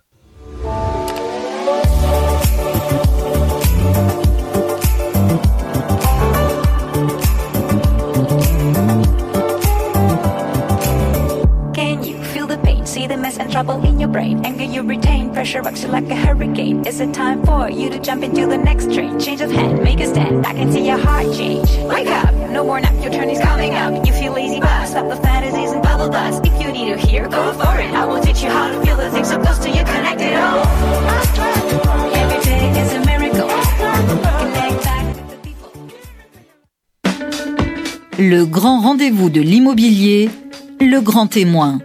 [13.57, 14.45] Trouble in your brain.
[14.45, 16.85] Anger you retain, pressure rocks you like a hurricane.
[16.85, 19.19] Is it time for you to jump into the next train?
[19.19, 20.47] Change of hand, make a stand.
[20.47, 21.71] I can see your heart change.
[21.89, 24.07] Wake up, no more nap, your turn is coming up.
[24.07, 26.45] You feel lazy, but stop the fantasies and bubble dust.
[26.45, 27.95] If you need to hear, go for it.
[27.95, 30.35] I will teach you how to feel the things so close to you, connected.
[30.37, 33.49] Oh, every day is a miracle.
[38.19, 40.29] Le grand rendez-vous de l'immobilier,
[40.79, 41.79] le grand témoin.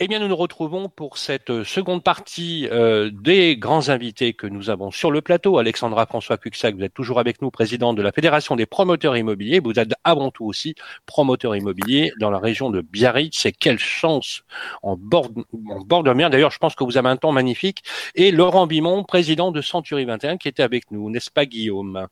[0.00, 4.46] Eh bien, nous nous retrouvons pour cette euh, seconde partie euh, des grands invités que
[4.46, 5.58] nous avons sur le plateau.
[5.58, 9.58] Alexandra François Cuxac, vous êtes toujours avec nous, présidente de la Fédération des promoteurs immobiliers.
[9.58, 13.36] Vous êtes avant tout aussi promoteur immobilier dans la région de Biarritz.
[13.36, 14.44] C'est quelle chance
[14.84, 15.30] en bord,
[15.68, 16.30] en bord de mer.
[16.30, 17.82] D'ailleurs, je pense que vous avez un temps magnifique.
[18.14, 22.06] Et Laurent Bimon, président de Century 21, qui était avec nous, n'est-ce pas Guillaume?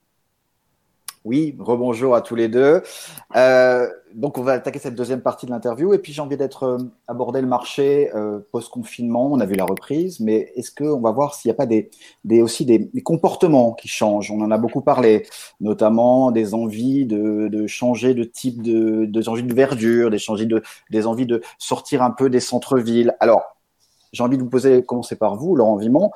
[1.27, 2.83] Oui, rebonjour à tous les deux.
[3.35, 5.93] Euh, donc, on va attaquer cette deuxième partie de l'interview.
[5.93, 9.33] Et puis, j'ai envie d'être euh, aborder le marché euh, post-confinement.
[9.33, 11.67] On a vu la reprise, mais est-ce qu'on va voir s'il n'y a pas
[12.43, 14.31] aussi des, comportements qui changent?
[14.31, 15.27] On en a beaucoup parlé,
[15.61, 20.63] notamment des envies de, changer de type de, des envies de verdure, des, changer de,
[20.91, 23.17] des envies de sortir un peu des centres-villes.
[23.19, 23.43] Alors,
[24.13, 26.13] j'ai envie de vous poser, commencer par vous, Laurent Vimont.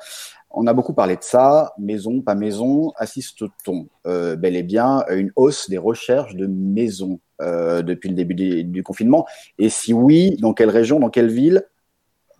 [0.53, 2.91] On a beaucoup parlé de ça, maison, pas maison.
[2.97, 8.15] Assiste-t-on euh, bel et bien à une hausse des recherches de maisons euh, depuis le
[8.15, 9.25] début du, confinement?
[9.57, 11.65] Et si oui, dans quelle région, dans quelle ville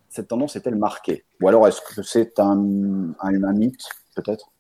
[0.10, 1.24] cette tendance est-elle marquée?
[1.42, 4.52] Ou alors est-ce que c'est un, un, mythe, peut-être?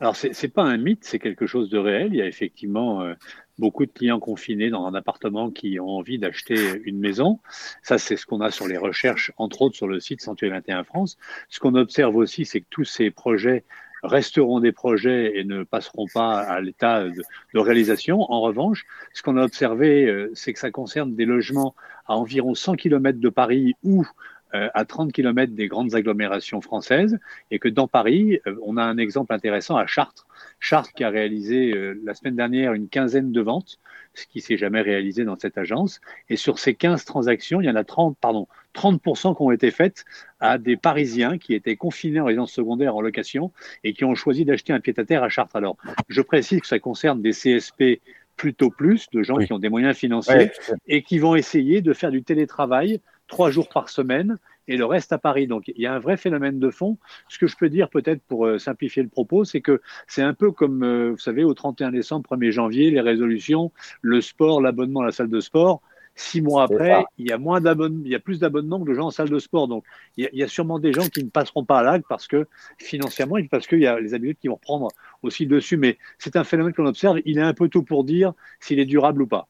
[0.00, 2.08] Alors, c'est n'est pas un mythe, c'est quelque chose de réel.
[2.12, 3.14] Il y a effectivement euh,
[3.58, 7.38] beaucoup de clients confinés dans un appartement qui ont envie d'acheter une maison.
[7.82, 10.84] Ça, c'est ce qu'on a sur les recherches, entre autres sur le site Sanctuaire 21
[10.84, 11.18] France.
[11.50, 13.64] Ce qu'on observe aussi, c'est que tous ces projets
[14.02, 18.22] resteront des projets et ne passeront pas à l'état de, de, réalisation.
[18.32, 21.74] En revanche, ce qu'on a observé, euh, c'est que ça concerne des logements
[22.06, 24.06] à environ 100 km de Paris ou
[24.52, 27.18] à 30 km des grandes agglomérations françaises
[27.50, 30.26] et que dans Paris, euh, on a un exemple intéressant à Chartres.
[30.58, 33.78] Chartres qui a réalisé euh, la semaine dernière une quinzaine de ventes,
[34.14, 36.00] ce qui s'est jamais réalisé dans cette agence.
[36.28, 39.70] Et sur ces 15 transactions, il y en a 30, pardon, 30% qui ont été
[39.70, 40.04] faites
[40.40, 43.52] à des Parisiens qui étaient confinés en résidence secondaire en location
[43.84, 45.56] et qui ont choisi d'acheter un pied-à-terre à Chartres.
[45.56, 45.76] Alors,
[46.08, 48.00] je précise que ça concerne des CSP
[48.36, 50.50] plutôt plus, de gens qui ont des moyens financiers
[50.88, 53.00] et qui vont essayer de faire du télétravail
[53.30, 54.36] trois jours par semaine
[54.68, 55.46] et le reste à Paris.
[55.46, 56.98] Donc il y a un vrai phénomène de fond.
[57.28, 60.34] Ce que je peux dire peut-être pour euh, simplifier le propos, c'est que c'est un
[60.34, 65.00] peu comme, euh, vous savez, au 31 décembre, 1er janvier, les résolutions, le sport, l'abonnement
[65.00, 65.80] à la salle de sport.
[66.16, 69.06] Six mois après, il y a moins il y a plus d'abonnements que de gens
[69.06, 69.68] en salle de sport.
[69.68, 69.84] Donc,
[70.18, 72.46] il y, a, sûrement des gens qui ne passeront pas à l'acte parce que
[72.78, 74.88] financièrement, et parce qu'il y a les habitudes qui vont reprendre
[75.22, 75.78] aussi dessus.
[75.78, 77.20] Mais c'est un phénomène qu'on observe.
[77.24, 79.48] Il est un peu tôt pour dire s'il est durable ou pas.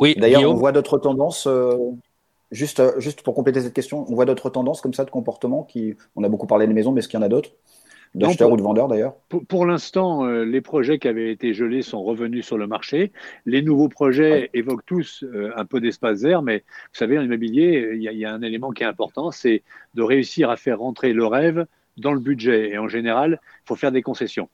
[0.00, 1.46] Oui, d'ailleurs, on voit d'autres tendances.
[1.46, 1.76] Euh,
[2.50, 5.62] juste, euh, juste pour compléter cette question, on voit d'autres tendances comme ça de comportement
[5.64, 5.94] qui.
[6.16, 7.50] On a beaucoup parlé des maisons, mais est-ce qu'il y en a d'autres?
[8.14, 9.14] D'acheteurs ou de vendeurs d'ailleurs?
[9.48, 13.10] Pour, l'instant, euh, les projets qui avaient été gelés sont revenus sur le marché.
[13.46, 15.24] Les nouveaux projets évoquent tous
[15.56, 18.72] un peu d'espace vert, mais vous savez, en immobilier, il y, y, a un élément
[18.72, 19.62] qui est important, c'est
[19.94, 21.64] de réussir à faire rentrer le rêve
[21.96, 22.70] dans le budget.
[22.70, 24.50] Et en général, il faut faire des concessions.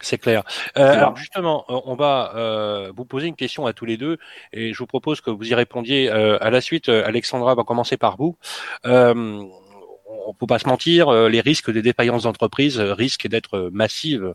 [0.00, 0.42] C'est clair.
[0.76, 4.18] Euh, alors justement, euh, on va euh, vous poser une question à tous les deux
[4.52, 6.88] et je vous propose que vous y répondiez à la suite.
[6.88, 8.36] Alexandra va commencer par vous.
[8.84, 14.34] on peut pas se mentir, les risques des défaillances d'entreprise risquent d'être massives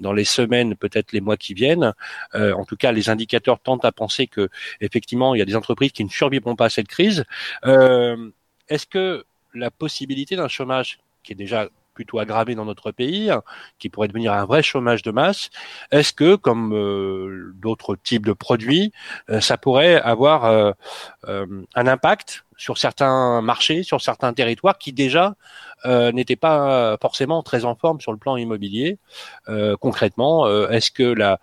[0.00, 1.92] dans les semaines, peut-être les mois qui viennent.
[2.34, 4.48] en tout cas, les indicateurs tentent à penser que
[4.80, 7.24] effectivement, il y a des entreprises qui ne survivront pas à cette crise.
[7.64, 13.30] Est-ce que la possibilité d'un chômage qui est déjà plutôt aggravé dans notre pays,
[13.78, 15.50] qui pourrait devenir un vrai chômage de masse,
[15.90, 18.92] est-ce que, comme euh, d'autres types de produits,
[19.30, 20.72] euh, ça pourrait avoir euh,
[21.74, 25.34] un impact sur certains marchés, sur certains territoires qui déjà
[25.84, 28.98] n'étaient pas forcément très en forme sur le plan immobilier?
[29.80, 31.40] concrètement, est-ce que la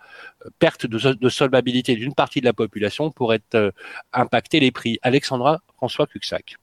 [0.58, 3.42] perte de, de solvabilité d'une partie de la population pourrait
[4.14, 4.98] impacter les prix?
[5.02, 6.56] Alexandra François Cuxac.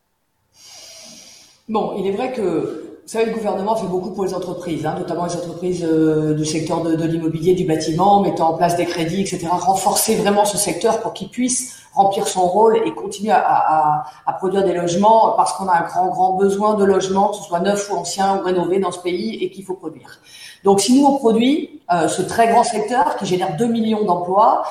[1.69, 4.95] Bon, il est vrai que vous savez, le gouvernement fait beaucoup pour les entreprises, hein,
[4.99, 9.21] notamment les entreprises euh, du secteur de, l'immobilier, du bâtiment, mettant en place des crédits,
[9.21, 9.47] etc.
[9.49, 14.03] Renforcer vraiment ce secteur pour qu'il puisse remplir son rôle et continuer à,
[14.39, 17.61] produire des logements parce qu'on a un grand, grand besoin de logements, que ce soit
[17.61, 20.19] neuf ou ancien ou rénové dans ce pays et qu'il faut produire.
[20.65, 24.63] Donc, si nous, on produit euh, ce très grand secteur qui génère 2 millions d'emplois,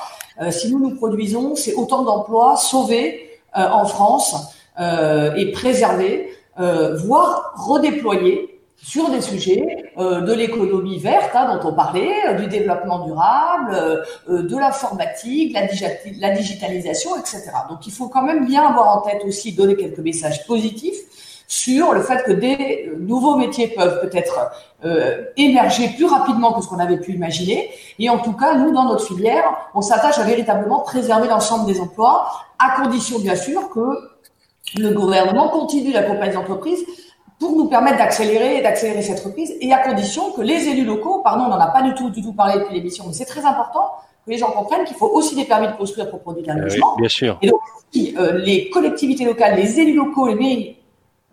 [0.43, 3.23] euh, si nous nous produisons, c'est autant d'emplois sauvés
[3.55, 11.69] en France et préservés voire redéployer sur des sujets euh, de l'économie verte hein, dont
[11.69, 15.61] on parlait, euh, du développement durable, euh, de l'informatique, la,
[16.19, 17.49] la, digitalisation, etc.
[17.69, 20.97] Donc il faut quand même bien avoir en tête aussi donner quelques messages positifs
[21.47, 24.51] sur le fait que des nouveaux métiers peuvent peut-être
[25.37, 27.69] émerger plus rapidement que ce qu'on avait pu imaginer.
[27.99, 31.79] Et en tout cas, nous, dans notre filière, on s'attache à véritablement préserver l'ensemble des
[31.79, 33.79] emplois, à condition bien sûr que
[34.75, 36.85] le gouvernement continue d'accompagner les entreprises
[37.39, 41.45] pour nous permettre d'accélérer d'accélérer cette reprise et à condition que les élus locaux, pardon,
[41.45, 43.91] on n'en a pas du tout, du tout parlé depuis l'émission, mais c'est très important
[44.25, 46.61] que les gens comprennent qu'il faut aussi des permis de construire pour produire un ah
[46.61, 46.95] logement.
[46.97, 47.37] bien sûr.
[47.41, 47.59] Et donc,
[47.91, 50.77] si euh, les collectivités locales, les élus locaux, les mairies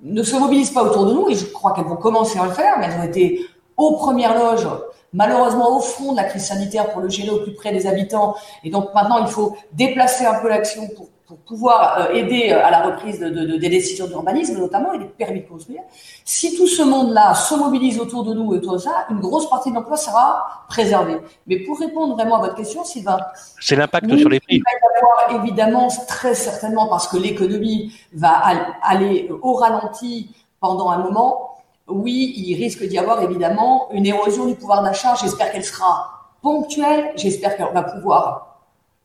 [0.03, 2.51] ne se mobilisent pas autour de nous, et je crois qu'elles vont commencer à le
[2.51, 3.41] faire, mais elles ont été
[3.77, 4.69] aux premières loges,
[5.13, 8.35] malheureusement au front de la crise sanitaire pour le gérer au plus près des habitants.
[8.63, 12.65] Et donc maintenant, il faut déplacer un peu l'action pour pour pouvoir euh, aider euh,
[12.65, 15.81] à la reprise de, de, des décisions d'urbanisme, notamment, et des permis de construire.
[16.25, 19.71] Si tout ce monde-là se mobilise autour de nous et tout ça, une grosse partie
[19.71, 21.17] de l'emploi sera préservée.
[21.47, 23.19] Mais pour répondre vraiment à votre question, Sylvain,
[23.59, 24.57] c'est l'impact sur les prix.
[24.57, 28.43] Il va y avoir évidemment, très certainement, parce que l'économie va
[28.83, 31.57] aller au ralenti pendant un moment.
[31.89, 35.15] Oui, il risque d'y avoir évidemment une érosion du pouvoir d'achat.
[35.21, 36.11] J'espère qu'elle sera
[36.43, 37.13] ponctuelle.
[37.17, 38.59] J'espère qu'on va pouvoir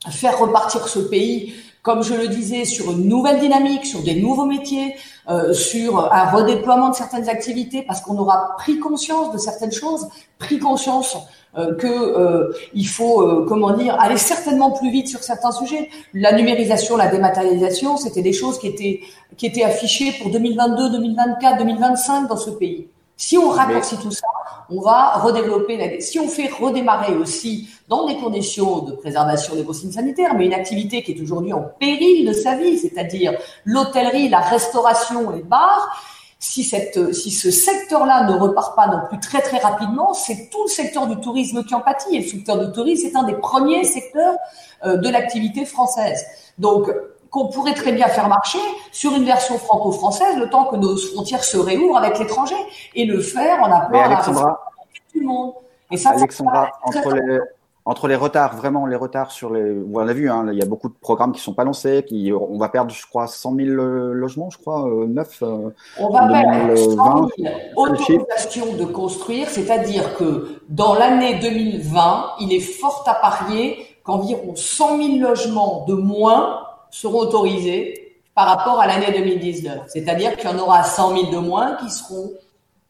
[0.10, 1.54] faire repartir ce pays
[1.90, 4.96] comme je le disais, sur une nouvelle dynamique, sur des nouveaux métiers,
[5.28, 10.08] euh, sur un redéploiement de certaines activités, parce qu'on aura pris conscience de certaines choses,
[10.38, 11.18] pris conscience
[11.58, 12.54] euh, euh,
[12.86, 15.90] faut, euh, comment dire, aller certainement plus vite sur certains sujets.
[16.14, 19.00] La numérisation, la dématérialisation, c'était des choses qui étaient
[19.36, 22.88] qui étaient affichées pour 2022, 2024, 2025 dans ce pays.
[23.20, 24.28] Si on raccourcit tout ça,
[24.70, 25.76] on va redévelopper.
[25.76, 26.00] La...
[26.00, 30.54] Si on fait redémarrer aussi dans des conditions de préservation des consignes sanitaires, mais une
[30.54, 33.34] activité qui est aujourd'hui en péril de sa vie, c'est-à-dire
[33.66, 36.02] l'hôtellerie, la restauration, les bars,
[36.40, 40.64] si, cette, si ce secteur-là ne repart pas non plus très très rapidement, c'est tout
[40.64, 42.16] le secteur du tourisme qui en pâtit.
[42.16, 44.38] Et le secteur du tourisme est un des premiers secteurs
[44.86, 46.26] euh, de l'activité française.
[46.58, 46.90] Donc,
[47.30, 48.60] qu'on pourrait très bien faire marcher
[48.92, 52.56] sur une version franco-française le temps que nos frontières se réouvrent avec l'étranger
[52.96, 55.54] et le faire en appelant à la tout le monde.
[55.92, 57.40] Et ça, Alexandra, entre les,
[57.86, 60.66] entre les retards, vraiment les retards sur les, on a vu, hein, il y a
[60.66, 63.70] beaucoup de programmes qui sont pas lancés, qui, on va perdre, je crois, 100 000
[63.70, 65.42] logements, je crois, euh, neuf.
[65.42, 72.54] Euh, on va perdre 100 000 autorisations de construire, c'est-à-dire que dans l'année 2020, il
[72.54, 78.88] est fort à parier qu'environ 100 000 logements de moins seront autorisés par rapport à
[78.88, 79.84] l'année 2019.
[79.88, 82.32] C'est-à-dire qu'il y en aura 100 000 de moins qui seront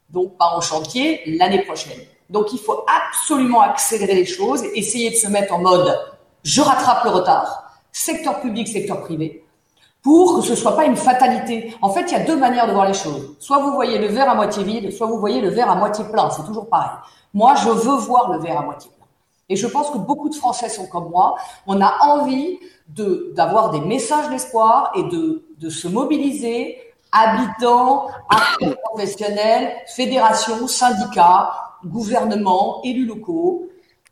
[0.09, 1.99] donc pas en chantier l'année prochaine.
[2.29, 5.97] Donc il faut absolument accélérer les choses, essayer de se mettre en mode
[6.43, 9.43] je rattrape le retard, secteur public, secteur privé,
[10.01, 11.75] pour que ce soit pas une fatalité.
[11.81, 13.35] En fait, il y a deux manières de voir les choses.
[13.39, 16.05] Soit vous voyez le verre à moitié vide, soit vous voyez le verre à moitié
[16.05, 16.29] plein.
[16.29, 16.97] C'est toujours pareil.
[17.33, 18.89] Moi, je veux voir le verre à moitié.
[19.49, 21.35] Et je pense que beaucoup de Français sont comme moi.
[21.67, 26.77] On a envie d'avoir des messages d'espoir et de, de se mobiliser,
[27.11, 31.51] habitants, acteurs professionnels, fédérations, syndicats,
[31.85, 33.67] gouvernements, élus locaux,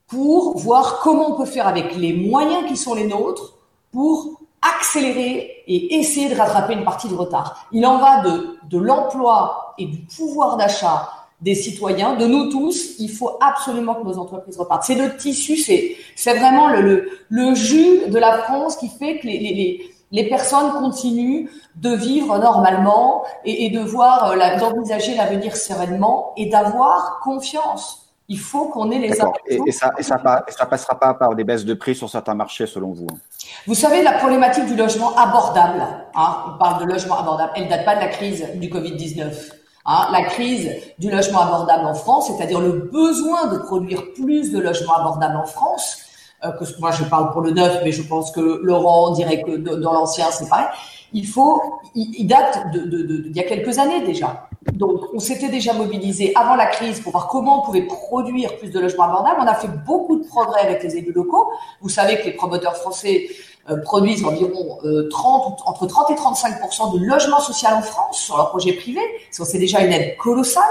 [0.08, 3.58] pour voir comment on peut faire avec les moyens qui sont les nôtres
[3.92, 7.68] pour accélérer et essayer de rattraper une partie de retard.
[7.72, 11.10] Il en va de, de l'emploi et du pouvoir d'achat
[11.42, 14.84] des citoyens, de nous tous, il faut absolument que nos entreprises repartent.
[14.84, 19.20] C'est le tissu, c'est, c'est vraiment le, le, le, jus de la France qui fait
[19.20, 25.16] que les, les, les personnes continuent de vivre normalement et, et de voir, euh, d'envisager
[25.16, 28.04] l'avenir sereinement et d'avoir confiance.
[28.30, 29.08] Il faut qu'on ait les
[29.46, 30.20] et, et, ça, et ça,
[30.50, 33.18] ça passera pas par des baisses de prix sur certains marchés, selon vous hein?
[33.66, 35.82] Vous savez, la problématique du logement abordable,
[36.14, 39.34] hein, on parle de logement abordable, elle date pas de la crise du Covid-19.
[39.88, 40.70] La crise
[41.00, 45.46] du logement abordable en France, c'est-à-dire le besoin de produire plus de logements abordables en
[45.46, 46.00] France,
[46.44, 49.56] euh, que moi je parle pour le neuf, mais je pense que Laurent dirait que
[49.56, 50.68] dans l'ancien c'est pareil.
[51.14, 51.62] Il faut,
[51.96, 54.50] il, date de, de, de, y a quelques années déjà.
[54.74, 58.70] Donc on s'était déjà mobilisé avant la crise pour voir comment on pouvait produire plus
[58.70, 59.38] de logements abordables.
[59.40, 61.50] On a fait beaucoup de progrès avec les élus locaux.
[61.82, 63.30] Vous savez que les promoteurs français
[63.76, 66.60] produisent environ 30, euh, entre 30 et 35
[66.94, 69.02] de logement social en France sur leurs projets privés.
[69.32, 70.64] C'est déjà une aide colossale.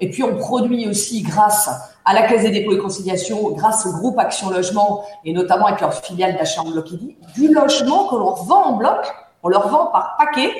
[0.00, 1.68] Et puis on produit aussi grâce
[2.06, 5.80] à la Caisse des dépôts et conciliation, grâce au groupe Action Logement et notamment avec
[5.80, 6.88] leur filiale d'achat en bloc
[7.34, 10.50] du logement que l'on vend en bloc, on leur vend par paquet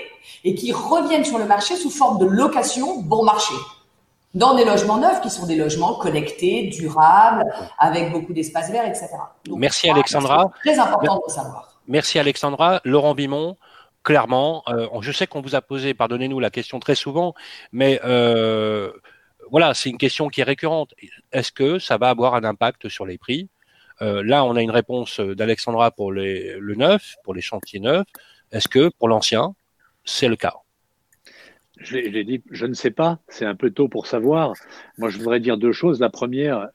[0.45, 3.55] et qui reviennent sur le marché sous forme de location bon marché
[4.35, 7.45] dans des logements neufs qui sont des logements connectés, durables,
[7.79, 9.09] avec beaucoup d'espaces verts, etc.
[9.57, 10.51] Merci Alexandra.
[10.65, 11.70] Très important de savoir.
[11.91, 12.81] Merci Alexandra.
[12.85, 13.57] Laurent Bimon,
[14.05, 17.35] clairement, euh, je sais qu'on vous a posé, pardonnez-nous la question très souvent,
[17.73, 18.93] mais euh,
[19.51, 20.95] voilà, c'est une question qui est récurrente.
[21.33, 23.49] Est-ce que ça va avoir un impact sur les prix?
[24.03, 28.07] Euh, Là, on a une réponse d'Alexandra pour le neuf, pour les chantiers neufs.
[28.53, 29.57] Est-ce que pour l'ancien,
[30.05, 30.55] c'est le cas?
[31.91, 34.53] Dit, je ne sais pas, c'est un peu tôt pour savoir.
[34.97, 35.99] Moi, je voudrais dire deux choses.
[35.99, 36.69] La première,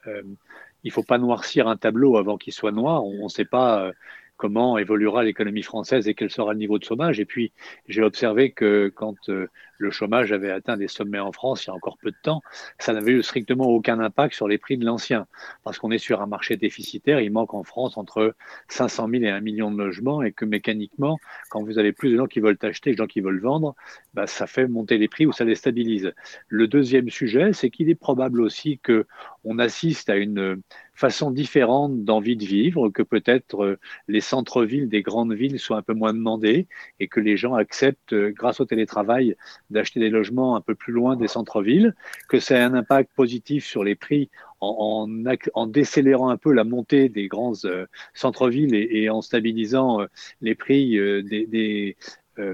[0.83, 3.05] il faut pas noircir un tableau avant qu'il soit noir.
[3.05, 3.91] On ne sait pas
[4.37, 7.19] comment évoluera l'économie française et quel sera le niveau de chômage.
[7.19, 7.51] Et puis,
[7.87, 11.71] j'ai observé que quand euh, le chômage avait atteint des sommets en France il y
[11.71, 12.41] a encore peu de temps,
[12.79, 15.27] ça n'avait eu strictement aucun impact sur les prix de l'ancien.
[15.63, 18.35] Parce qu'on est sur un marché déficitaire, il manque en France entre
[18.69, 21.17] 500 000 et 1 million de logements et que mécaniquement,
[21.49, 23.75] quand vous avez plus de gens qui veulent acheter que de gens qui veulent vendre,
[24.13, 26.13] bah, ça fait monter les prix ou ça les stabilise.
[26.47, 29.05] Le deuxième sujet, c'est qu'il est probable aussi que
[29.43, 30.61] on assiste à une
[30.95, 35.81] façon différente d'envie de vivre, que peut-être euh, les centres-villes des grandes villes soient un
[35.81, 36.67] peu moins demandés
[36.99, 39.35] et que les gens acceptent, euh, grâce au télétravail,
[39.69, 41.95] d'acheter des logements un peu plus loin des centres-villes,
[42.29, 44.29] que ça a un impact positif sur les prix
[44.61, 45.07] en,
[45.53, 49.99] en, décélérant un peu la montée des grands euh, centres-villes et, en stabilisant
[50.41, 51.97] les prix des, des,
[52.37, 52.53] euh,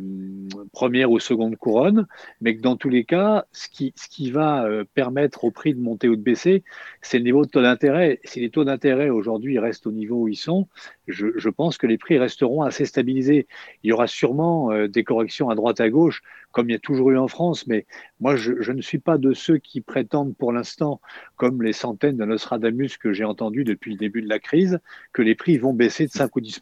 [0.74, 2.06] première ou seconde couronne,
[2.40, 5.74] mais que dans tous les cas, ce qui, ce qui va euh, permettre au prix
[5.74, 6.64] de monter ou de baisser,
[7.02, 8.20] c'est le niveau de taux d'intérêt.
[8.24, 10.68] Si les taux d'intérêt aujourd'hui restent au niveau où ils sont,
[11.12, 13.48] je, pense que les prix resteront assez stabilisés.
[13.84, 16.80] Il y aura sûrement euh, des corrections à droite à gauche, comme il y a
[16.80, 17.86] toujours eu en France, mais
[18.20, 21.02] moi, je, ne suis pas de ceux qui prétendent pour l'instant,
[21.36, 24.80] comme les centaines de Nostradamus que j'ai entendus depuis le début de la crise,
[25.14, 26.62] que les prix vont baisser de 5 ou 10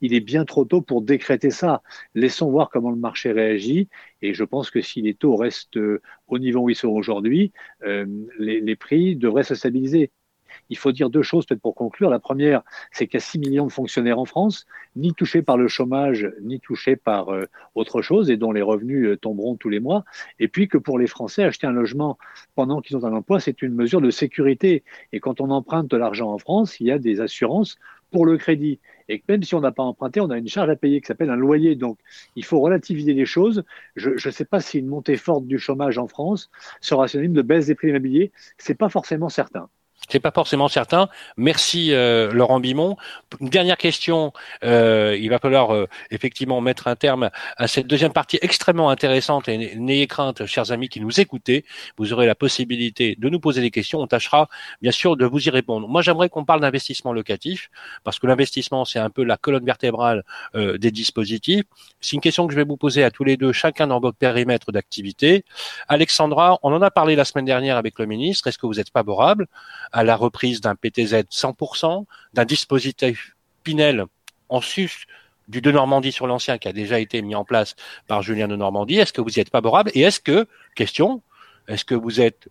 [0.00, 1.82] Il est bien trop tôt pour décréter ça.
[2.14, 3.88] Laissons voir comment le marché réagit,
[4.22, 7.52] et je pense que si les taux restent euh, au niveau où ils sont aujourd'hui,
[7.84, 8.06] euh,
[8.38, 10.10] les prix devraient se stabiliser.
[10.70, 12.10] Il faut dire deux choses peut-être pour conclure.
[12.10, 12.62] La première,
[12.92, 16.30] c'est qu'il y a 6 millions de fonctionnaires en France, ni touchés par le chômage,
[16.42, 17.44] ni touchés par euh,
[17.74, 20.04] autre chose, et dont les revenus euh, tomberont tous les mois.
[20.38, 22.18] Et puis que pour les Français, acheter un logement
[22.54, 24.84] pendant qu'ils ont un emploi, c'est une mesure de sécurité.
[25.12, 27.78] Et quand on emprunte de l'argent en France, il y a des assurances
[28.10, 28.80] pour le crédit.
[29.08, 31.30] Et même si on n'a pas emprunté, on a une charge à payer qui s'appelle
[31.30, 31.76] un loyer.
[31.76, 31.98] Donc,
[32.34, 33.64] il faut relativiser les choses.
[33.96, 36.50] Je ne sais pas si une montée forte du chômage en France
[36.80, 38.32] sera synonyme de baisse des prix immobiliers.
[38.58, 39.68] C'est pas forcément certain.
[40.08, 41.08] C'est pas forcément certain.
[41.36, 42.96] Merci euh, Laurent Bimon.
[43.40, 44.32] Une dernière question.
[44.64, 49.48] Euh, il va falloir euh, effectivement mettre un terme à cette deuxième partie extrêmement intéressante
[49.48, 51.64] et n'ayez crainte, chers amis qui nous écoutez,
[51.96, 54.00] vous aurez la possibilité de nous poser des questions.
[54.00, 54.48] On tâchera
[54.80, 55.88] bien sûr de vous y répondre.
[55.88, 57.70] Moi, j'aimerais qu'on parle d'investissement locatif
[58.04, 60.22] parce que l'investissement c'est un peu la colonne vertébrale
[60.54, 61.64] des dispositifs.
[62.00, 64.16] C'est une question que je vais vous poser à tous les deux, chacun dans votre
[64.16, 65.44] périmètre d'activité.
[65.88, 68.46] Alexandra, on en a parlé la semaine dernière avec le ministre.
[68.46, 69.46] Est-ce que vous êtes favorable
[69.96, 73.34] à la reprise d'un PTZ 100%, d'un dispositif
[73.64, 74.04] Pinel
[74.50, 75.06] en sus
[75.48, 77.76] du de Normandie sur l'ancien qui a déjà été mis en place
[78.06, 78.98] par Julien de Normandie.
[78.98, 79.90] Est-ce que vous y êtes favorable?
[79.94, 81.22] Et est-ce que, question,
[81.66, 82.50] est-ce que vous êtes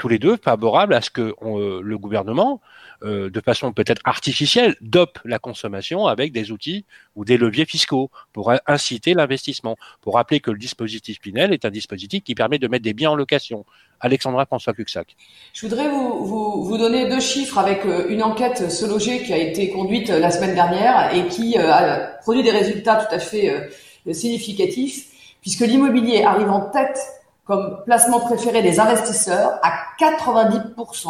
[0.00, 2.62] tous les deux favorables à ce que euh, le gouvernement,
[3.04, 6.86] euh, de façon peut-être artificielle, dope la consommation avec des outils
[7.16, 9.76] ou des leviers fiscaux pour inciter l'investissement.
[10.00, 13.10] Pour rappeler que le dispositif Pinel est un dispositif qui permet de mettre des biens
[13.10, 13.66] en location.
[14.00, 15.14] Alexandra François Cuxac.
[15.52, 19.34] Je voudrais vous, vous, vous, donner deux chiffres avec euh, une enquête Se Loger qui
[19.34, 23.70] a été conduite la semaine dernière et qui a produit des résultats tout à fait
[24.10, 27.19] significatifs, puisque l'immobilier arrive en tête
[27.50, 31.08] comme placement préféré des investisseurs à 90%.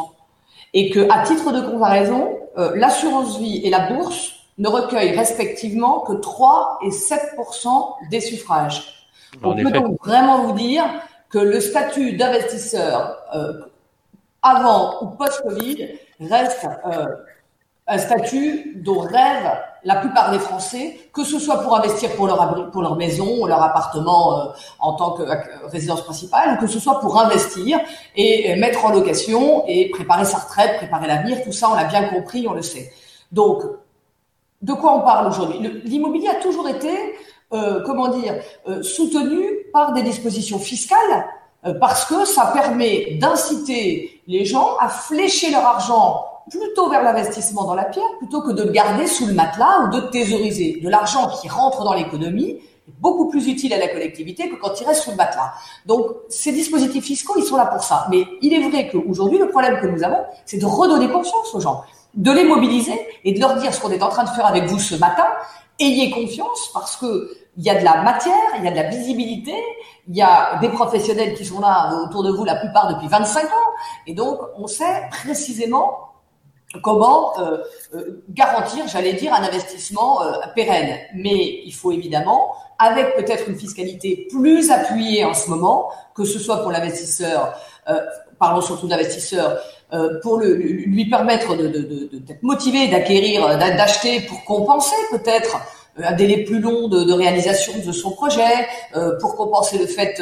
[0.72, 6.00] Et que, à titre de comparaison, euh, l'assurance vie et la bourse ne recueillent respectivement
[6.00, 9.06] que 3 et 7% des suffrages.
[9.42, 10.84] On peut donc vraiment vous dire
[11.28, 13.60] que le statut d'investisseur euh,
[14.40, 17.06] avant ou post-Covid reste euh,
[17.90, 22.70] un statut dont rêvent la plupart des Français, que ce soit pour investir pour leur,
[22.70, 24.44] pour leur maison, leur appartement euh,
[24.78, 25.24] en tant que
[25.66, 27.80] résidence principale, ou que ce soit pour investir
[28.14, 32.04] et, mettre en location et préparer sa retraite, préparer l'avenir, tout ça on l'a bien
[32.04, 32.92] compris, on le sait.
[33.32, 33.62] Donc,
[34.62, 35.58] de quoi on parle aujourd'hui?
[35.84, 36.92] L'immobilier a toujours été,
[37.52, 38.34] euh, comment dire,
[38.68, 41.26] euh, soutenu par des dispositions fiscales
[41.78, 47.74] parce que ça permet d'inciter les gens à flécher leur argent plutôt vers l'investissement dans
[47.74, 50.80] la pierre plutôt que de le garder sous le matelas ou de thésauriser.
[50.82, 54.80] De l'argent qui rentre dans l'économie est beaucoup plus utile à la collectivité que quand
[54.80, 55.52] il reste sous le matelas.
[55.86, 58.06] Donc, ces dispositifs fiscaux, ils sont là pour ça.
[58.10, 61.60] Mais il est vrai qu'aujourd'hui, le problème que nous avons, c'est de redonner confiance aux
[61.60, 61.82] gens,
[62.14, 64.64] de les mobiliser et de leur dire ce qu'on est en train de faire avec
[64.64, 65.26] vous ce matin.
[65.78, 68.88] Ayez confiance parce que il y a de la matière, il y a de la
[68.88, 69.52] visibilité,
[70.08, 73.44] il y a des professionnels qui sont là autour de vous la plupart depuis 25
[73.44, 73.70] ans.
[74.06, 76.09] Et donc, on sait précisément
[76.82, 77.58] comment euh,
[77.94, 80.98] euh, garantir, j'allais dire, un investissement euh, pérenne.
[81.14, 86.38] Mais il faut évidemment, avec peut-être une fiscalité plus appuyée en ce moment, que ce
[86.38, 87.54] soit pour l'investisseur,
[88.38, 89.58] parlons surtout d'investisseur,
[90.22, 95.58] pour lui permettre de, de, de, d'être motivé, d'acquérir, d'acheter pour compenser peut-être
[95.98, 98.66] un délai plus long de, de, réalisation de son projet,
[99.20, 100.14] pour compenser le fait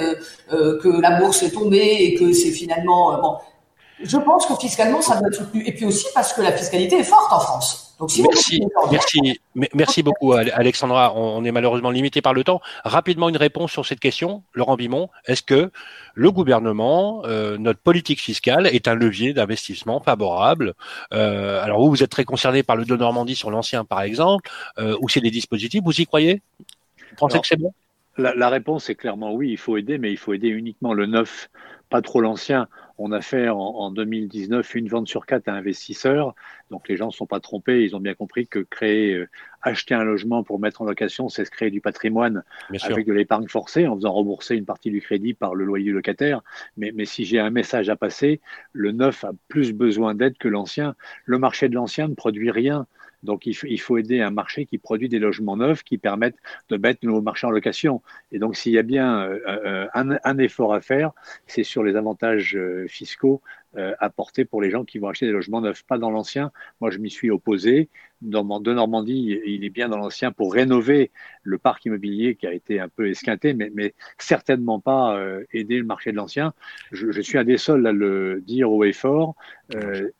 [0.50, 3.36] que la bourse est tombée et que c'est finalement bon.
[4.02, 5.64] Je pense que fiscalement, ça doit être soutenu.
[5.66, 7.96] Et puis aussi parce que la fiscalité est forte en France.
[7.98, 9.40] Donc, merci, merci,
[9.74, 11.12] merci beaucoup, Alexandra.
[11.16, 12.60] On est malheureusement limité par le temps.
[12.84, 15.08] Rapidement, une réponse sur cette question, Laurent Bimon.
[15.26, 15.72] Est-ce que
[16.14, 20.74] le gouvernement, euh, notre politique fiscale, est un levier d'investissement favorable?
[21.12, 24.48] Euh, Alors, vous, vous êtes très concerné par le de Normandie sur l'ancien, par exemple,
[24.78, 25.82] euh, ou c'est des dispositifs.
[25.84, 26.40] Vous y croyez?
[26.60, 27.72] Vous pensez que c'est bon?
[28.16, 29.50] la, la, réponse est clairement oui.
[29.50, 31.50] Il faut aider, mais il faut aider uniquement le neuf,
[31.90, 32.68] pas trop l'ancien
[32.98, 36.34] on a fait en, 2019 une vente sur quatre à investisseurs.
[36.70, 39.28] Donc les gens ne sont pas trompés, ils ont bien compris que créer, euh,
[39.62, 42.42] acheter un logement pour mettre en location, c'est se créer du patrimoine
[42.82, 45.92] avec de l'épargne forcée en faisant rembourser une partie du crédit par le loyer du
[45.92, 46.42] locataire.
[46.76, 48.40] Mais, mais si j'ai un message à passer,
[48.72, 50.94] le neuf a plus besoin d'aide que l'ancien.
[51.24, 52.86] Le marché de l'ancien ne produit rien.
[53.22, 56.38] Donc il faut, aider un marché qui produit des logements neufs qui permettent
[56.68, 58.02] de mettre le nouveau marché en location.
[58.32, 61.12] Et donc s'il y a bien euh, euh, un, effort à faire,
[61.46, 63.42] c'est sur les avantages euh, fiscaux
[63.76, 66.52] euh, apporter pour les gens qui vont acheter des logements neufs, pas dans l'ancien.
[66.80, 67.90] Moi, je m'y suis opposé.
[68.22, 71.10] Dans, de Normandie, il est bien dans l'ancien pour rénover
[71.42, 75.76] le parc immobilier qui a été un peu esquinté, mais, mais certainement pas euh, aider
[75.76, 76.54] le marché de l'ancien.
[76.92, 79.36] Je, je, suis un des seuls à le dire haut et fort.
[79.74, 80.10] Euh,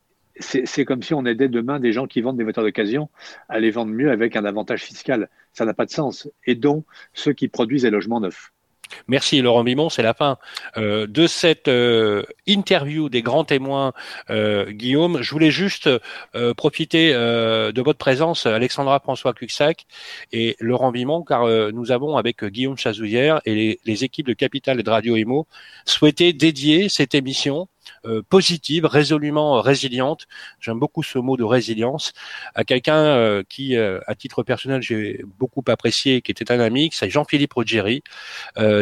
[0.41, 3.09] c'est comme si on aidait demain des gens qui vendent des voitures d'occasion
[3.49, 5.28] à les vendre mieux avec un avantage fiscal.
[5.53, 6.28] Ça n'a pas de sens.
[6.47, 8.53] Aidons ceux qui produisent des logements neufs.
[9.07, 10.39] Merci Laurent Bimon, c'est la fin
[10.76, 13.93] euh, de cette euh, interview des grands témoins.
[14.30, 15.89] Euh, Guillaume, je voulais juste
[16.57, 19.86] profiter de votre présence, Alexandra François Cuxac
[20.32, 24.80] et Laurent Bimon, car nous avons avec Guillaume Chazouillère et les, les, équipes de Capital
[24.80, 25.47] et de Radio Emo
[25.84, 27.68] souhaité dédier cette émission
[28.28, 30.26] positive, résolument résiliente.
[30.61, 32.12] J'aime beaucoup ce mot de résilience
[32.55, 36.91] à quelqu'un euh, qui, euh, à titre personnel, j'ai beaucoup apprécié, qui était un ami,
[36.93, 38.03] c'est Jean-Philippe Rogeri,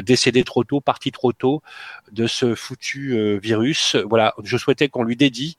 [0.02, 1.62] décédé trop tôt, parti trop tôt
[2.12, 3.96] de ce foutu virus.
[3.96, 5.58] Voilà, je souhaitais qu'on lui dédie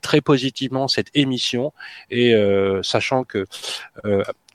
[0.00, 1.72] très positivement cette émission
[2.10, 2.34] et
[2.82, 3.46] sachant que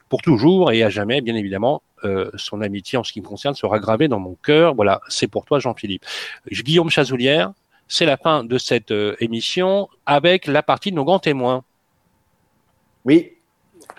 [0.09, 3.55] pour toujours et à jamais, bien évidemment, euh, son amitié en ce qui me concerne
[3.55, 4.75] sera gravée dans mon cœur.
[4.75, 6.05] Voilà, c'est pour toi, Jean-Philippe.
[6.51, 7.53] Guillaume Chazoulière,
[7.88, 11.63] c'est la fin de cette euh, émission avec la partie de nos grands témoins.
[13.05, 13.33] Oui,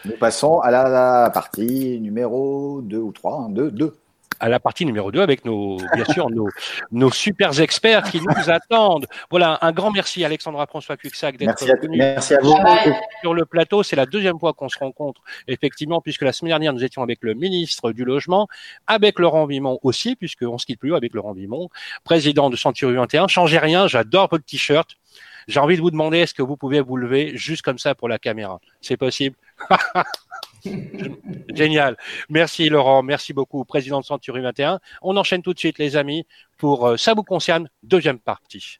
[0.05, 3.97] nous passons à la, partie numéro 2 ou 3, 2, 2
[4.41, 6.49] à la partie numéro 2 avec nos, bien sûr, nos,
[6.93, 9.07] nos super experts qui nous attendent.
[9.31, 12.55] Voilà, un grand merci Alexandra François Cuxac d'être venu merci à vous.
[13.21, 13.83] sur le plateau.
[13.83, 17.19] C'est la deuxième fois qu'on se rencontre, effectivement, puisque la semaine dernière, nous étions avec
[17.23, 18.49] le ministre du Logement,
[18.87, 21.69] avec Laurent Vimon aussi, puisqu'on se quitte plus avec Laurent Vimon,
[22.05, 23.29] président de Century 21.
[23.29, 24.97] Changez rien, j'adore votre t-shirt.
[25.49, 28.09] J'ai envie de vous demander, est-ce que vous pouvez vous lever juste comme ça pour
[28.09, 28.61] la caméra?
[28.83, 29.35] C'est possible?
[31.55, 31.97] Génial.
[32.29, 34.81] Merci Laurent, merci beaucoup, président de Century 21.
[35.03, 38.79] On enchaîne tout de suite les amis pour euh, Ça vous concerne, deuxième partie.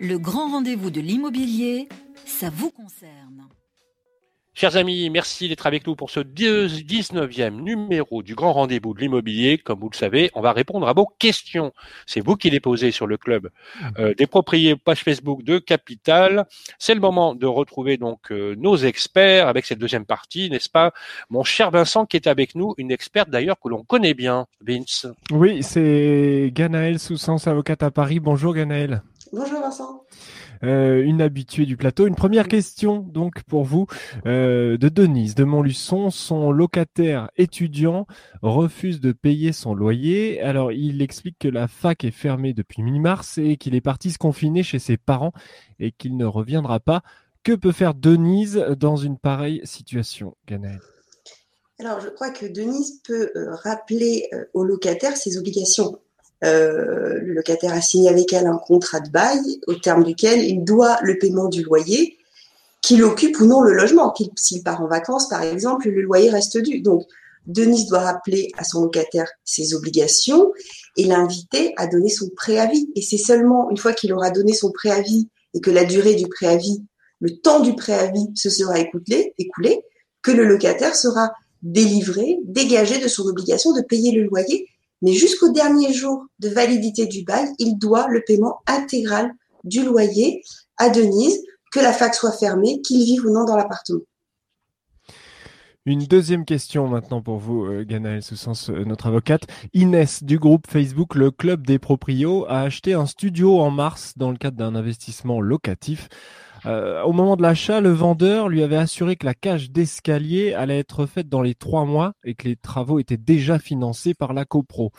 [0.00, 1.88] Le grand rendez-vous de l'immobilier,
[2.24, 3.48] ça vous concerne.
[4.60, 9.56] Chers amis, merci d'être avec nous pour ce 19e numéro du Grand Rendez-vous de l'immobilier.
[9.56, 11.72] Comme vous le savez, on va répondre à vos questions.
[12.06, 13.50] C'est vous qui les posez sur le club
[14.00, 16.44] euh, des propriétaires page Facebook de Capital.
[16.80, 20.92] C'est le moment de retrouver donc euh, nos experts avec cette deuxième partie, n'est-ce pas?
[21.30, 25.06] Mon cher Vincent qui est avec nous, une experte d'ailleurs que l'on connaît bien, Vince.
[25.30, 28.18] Oui, c'est Ganaël Soussens, avocate à Paris.
[28.18, 29.02] Bonjour Ganaël.
[29.32, 30.02] Bonjour Vincent.
[30.64, 32.06] Euh, une habituée du plateau.
[32.06, 33.86] Une première question donc pour vous
[34.26, 36.10] euh, de Denise de Montluçon.
[36.10, 38.06] Son locataire étudiant
[38.42, 40.40] refuse de payer son loyer.
[40.40, 44.18] Alors il explique que la fac est fermée depuis mi-mars et qu'il est parti se
[44.18, 45.32] confiner chez ses parents
[45.78, 47.02] et qu'il ne reviendra pas.
[47.44, 50.80] Que peut faire Denise dans une pareille situation, Ganaël
[51.80, 56.00] alors, je crois que Denise peut euh, rappeler au locataire ses obligations
[56.44, 60.64] euh, le locataire a signé avec elle un contrat de bail au terme duquel il
[60.64, 62.16] doit le paiement du loyer,
[62.80, 64.14] qu'il occupe ou non le logement.
[64.36, 66.80] S'il part en vacances, par exemple, le loyer reste dû.
[66.80, 67.04] Donc,
[67.46, 70.52] Denise doit rappeler à son locataire ses obligations
[70.96, 72.90] et l'inviter à donner son préavis.
[72.94, 76.28] Et c'est seulement une fois qu'il aura donné son préavis et que la durée du
[76.28, 76.84] préavis,
[77.20, 79.80] le temps du préavis se sera écoulé, écoulé
[80.22, 81.32] que le locataire sera
[81.62, 84.68] délivré, dégagé de son obligation de payer le loyer
[85.02, 89.32] mais jusqu'au dernier jour de validité du bail, il doit le paiement intégral
[89.64, 90.42] du loyer
[90.76, 91.38] à Denise,
[91.72, 94.00] que la fac soit fermée, qu'il vive ou non dans l'appartement.
[95.88, 99.46] Une deuxième question maintenant pour vous, euh, Ganaël, ce sens euh, notre avocate.
[99.72, 104.30] Inès du groupe Facebook Le Club des Proprios a acheté un studio en mars dans
[104.30, 106.10] le cadre d'un investissement locatif.
[106.66, 110.78] Euh, au moment de l'achat, le vendeur lui avait assuré que la cage d'escalier allait
[110.78, 114.44] être faite dans les trois mois et que les travaux étaient déjà financés par la
[114.44, 114.92] copro.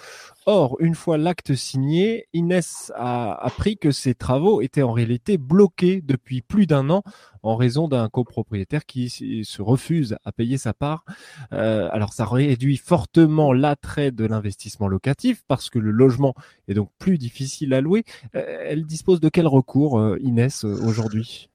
[0.45, 6.01] Or, une fois l'acte signé, Inès a appris que ces travaux étaient en réalité bloqués
[6.01, 7.03] depuis plus d'un an
[7.43, 11.05] en raison d'un copropriétaire qui se refuse à payer sa part.
[11.53, 16.33] Euh, alors, ça réduit fortement l'attrait de l'investissement locatif parce que le logement
[16.67, 18.03] est donc plus difficile à louer.
[18.35, 21.49] Euh, elle dispose de quel recours, Inès, aujourd'hui?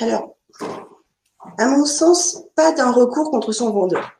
[0.00, 0.36] Alors,
[1.58, 4.12] à mon sens, pas d'un recours contre son vendeur.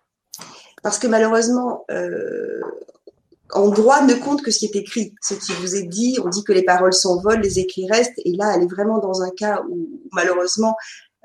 [0.83, 2.61] Parce que malheureusement, euh,
[3.53, 5.14] en droit ne compte que ce qui est écrit.
[5.22, 8.20] Ce qui vous est dit, on dit que les paroles s'envolent, les écrits restent.
[8.24, 10.76] Et là, elle est vraiment dans un cas où, malheureusement,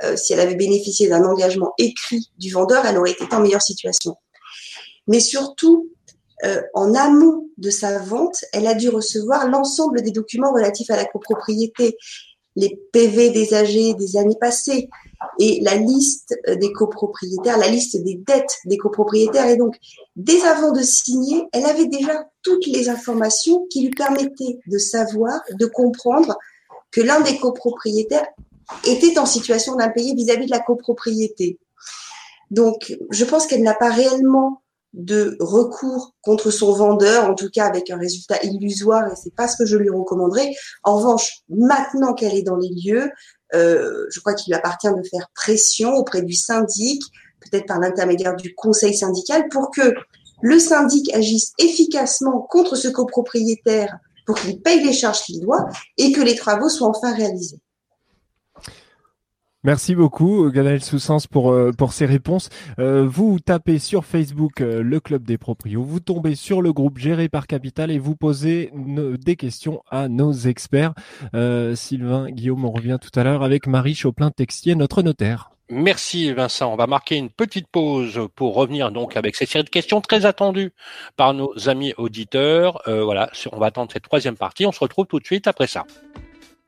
[0.04, 3.62] euh, si elle avait bénéficié d'un engagement écrit du vendeur, elle aurait été en meilleure
[3.62, 4.16] situation.
[5.08, 5.90] Mais surtout,
[6.46, 10.96] euh, en amont de sa vente, elle a dû recevoir l'ensemble des documents relatifs à
[10.96, 11.98] la copropriété
[12.56, 14.90] les PV des âgés des années passées
[15.40, 19.48] et la liste des copropriétaires, la liste des dettes des copropriétaires.
[19.48, 19.76] Et donc,
[20.16, 25.42] dès avant de signer, elle avait déjà toutes les informations qui lui permettaient de savoir,
[25.52, 26.38] de comprendre
[26.92, 28.28] que l'un des copropriétaires
[28.86, 31.60] était en situation d'impayé vis-à-vis de la copropriété.
[32.52, 34.63] Donc, je pense qu'elle n'a pas réellement
[34.94, 39.48] de recours contre son vendeur, en tout cas avec un résultat illusoire, et c'est pas
[39.48, 40.54] ce que je lui recommanderais.
[40.84, 43.10] En revanche, maintenant qu'elle est dans les lieux,
[43.56, 47.02] euh, je crois qu'il lui appartient de faire pression auprès du syndic,
[47.42, 49.94] peut-être par l'intermédiaire du conseil syndical, pour que
[50.42, 55.68] le syndic agisse efficacement contre ce copropriétaire pour qu'il paye les charges qu'il doit
[55.98, 57.60] et que les travaux soient enfin réalisés.
[59.66, 62.50] Merci beaucoup, Ganaël Soussens, pour, euh, pour ces réponses.
[62.80, 66.98] Euh, vous tapez sur Facebook euh, le Club des Proprios, vous tombez sur le groupe
[66.98, 70.94] géré par Capital et vous posez des questions à nos experts.
[71.76, 75.52] Sylvain, Guillaume, on revient tout à l'heure avec Marie Choplin-Textier, notre notaire.
[75.70, 76.74] Merci Vincent.
[76.74, 80.26] On va marquer une petite pause pour revenir donc avec cette série de questions très
[80.26, 80.74] attendues
[81.16, 82.82] par nos amis auditeurs.
[82.86, 84.66] voilà, on va attendre cette troisième partie.
[84.66, 85.86] On se retrouve tout de suite après ça.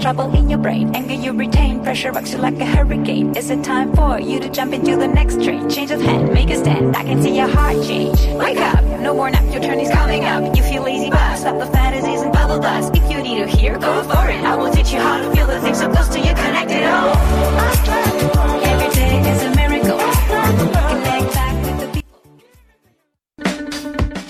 [0.00, 0.94] Trouble in your brain.
[0.94, 3.34] Anger you retain, pressure rocks you like a hurricane.
[3.36, 5.68] Is it time for you to jump into the next train?
[5.68, 6.96] Change of hand, make a stand.
[6.96, 8.18] I can see your heart change.
[8.36, 10.56] Wake up, no more nap, your turn is coming up.
[10.56, 12.94] You feel lazy, but stop the fantasies and bubble dust.
[12.94, 14.40] If you need to hear, go for it.
[14.44, 16.82] I will teach you how to feel the things so close to you, connected.
[16.84, 19.98] Oh, every day is a miracle.
[19.98, 21.78] Connect back with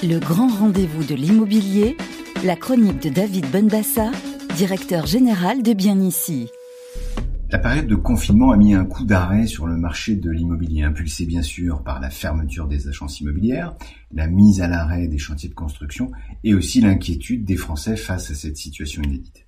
[0.00, 1.96] the Le grand rendez-vous de l'immobilier,
[2.44, 4.10] la chronique de David Benbassa
[4.58, 6.50] directeur général de Bien Ici.
[7.48, 11.26] La période de confinement a mis un coup d'arrêt sur le marché de l'immobilier, impulsé
[11.26, 13.76] bien sûr par la fermeture des agences immobilières,
[14.10, 16.10] la mise à l'arrêt des chantiers de construction
[16.42, 19.46] et aussi l'inquiétude des Français face à cette situation inédite.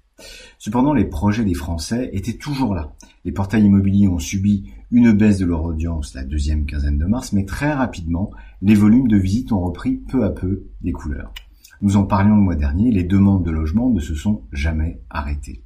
[0.59, 2.93] Cependant, les projets des Français étaient toujours là.
[3.25, 7.33] Les portails immobiliers ont subi une baisse de leur audience la deuxième quinzaine de mars,
[7.33, 8.31] mais très rapidement,
[8.63, 11.35] les volumes de visites ont repris peu à peu des couleurs.
[11.83, 15.63] Nous en parlions le mois dernier, les demandes de logement ne se sont jamais arrêtées.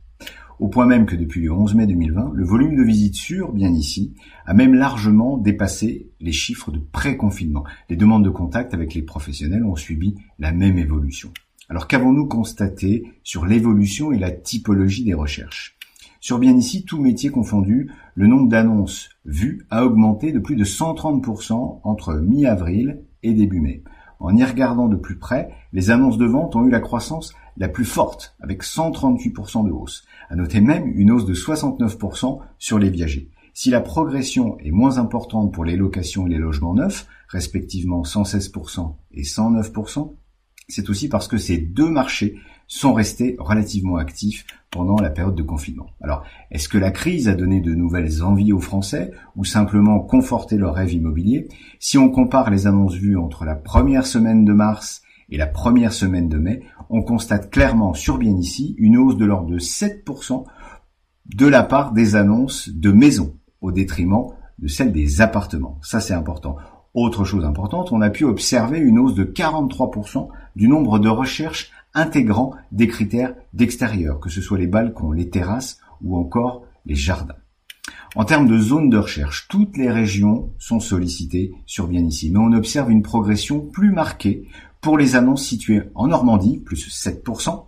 [0.61, 3.73] Au point même que depuis le 11 mai 2020, le volume de visites sur bien
[3.73, 4.15] ici
[4.47, 7.65] a même largement dépassé les chiffres de pré-confinement.
[7.91, 11.33] Les demandes de contact avec les professionnels ont subi la même évolution.
[11.69, 15.77] Alors qu'avons-nous constaté sur l'évolution et la typologie des recherches?
[16.21, 20.65] Sur bien ici, tout métier confondu, le nombre d'annonces vues a augmenté de plus de
[20.65, 23.83] 130% entre mi-avril et début mai.
[24.25, 27.69] En y regardant de plus près, les annonces de vente ont eu la croissance la
[27.69, 30.07] plus forte, avec 138% de hausse.
[30.31, 33.29] À noter même une hausse de 69% sur les viagers.
[33.53, 38.95] Si la progression est moins importante pour les locations et les logements neufs, respectivement 116%
[39.13, 40.15] et 109%,
[40.69, 42.39] c'est aussi parce que ces deux marchés
[42.75, 45.87] sont restés relativement actifs pendant la période de confinement.
[46.01, 50.57] Alors, est-ce que la crise a donné de nouvelles envies aux Français ou simplement conforté
[50.57, 51.47] leur rêve immobilier?
[51.79, 55.93] Si on compare les annonces vues entre la première semaine de mars et la première
[55.93, 60.45] semaine de mai, on constate clairement sur bien ici une hausse de l'ordre de 7%
[61.27, 65.79] de la part des annonces de maisons au détriment de celles des appartements.
[65.81, 66.57] Ça c'est important.
[66.93, 71.71] Autre chose importante, on a pu observer une hausse de 43% du nombre de recherches
[71.95, 77.37] intégrant des critères d'extérieur, que ce soit les balcons, les terrasses ou encore les jardins.
[78.17, 82.39] En termes de zones de recherche, toutes les régions sont sollicitées sur bien ici, mais
[82.39, 84.47] on observe une progression plus marquée
[84.81, 87.65] pour les annonces situées en Normandie, plus 7%,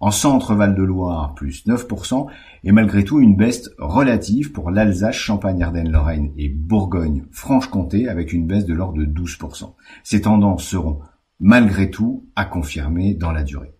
[0.00, 2.26] en centre Val-de-Loire, plus 9%,
[2.64, 8.74] et malgré tout une baisse relative pour l'Alsace, Champagne-Ardenne-Lorraine et Bourgogne-Franche-Comté, avec une baisse de
[8.74, 9.74] l'ordre de 12%.
[10.04, 11.00] Ces tendances seront
[11.42, 13.74] malgré tout à confirmer dans la durée.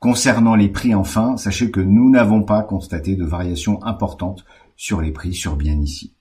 [0.00, 4.44] Concernant les prix enfin, sachez que nous n'avons pas constaté de variations importantes
[4.76, 6.14] sur les prix sur bien ici.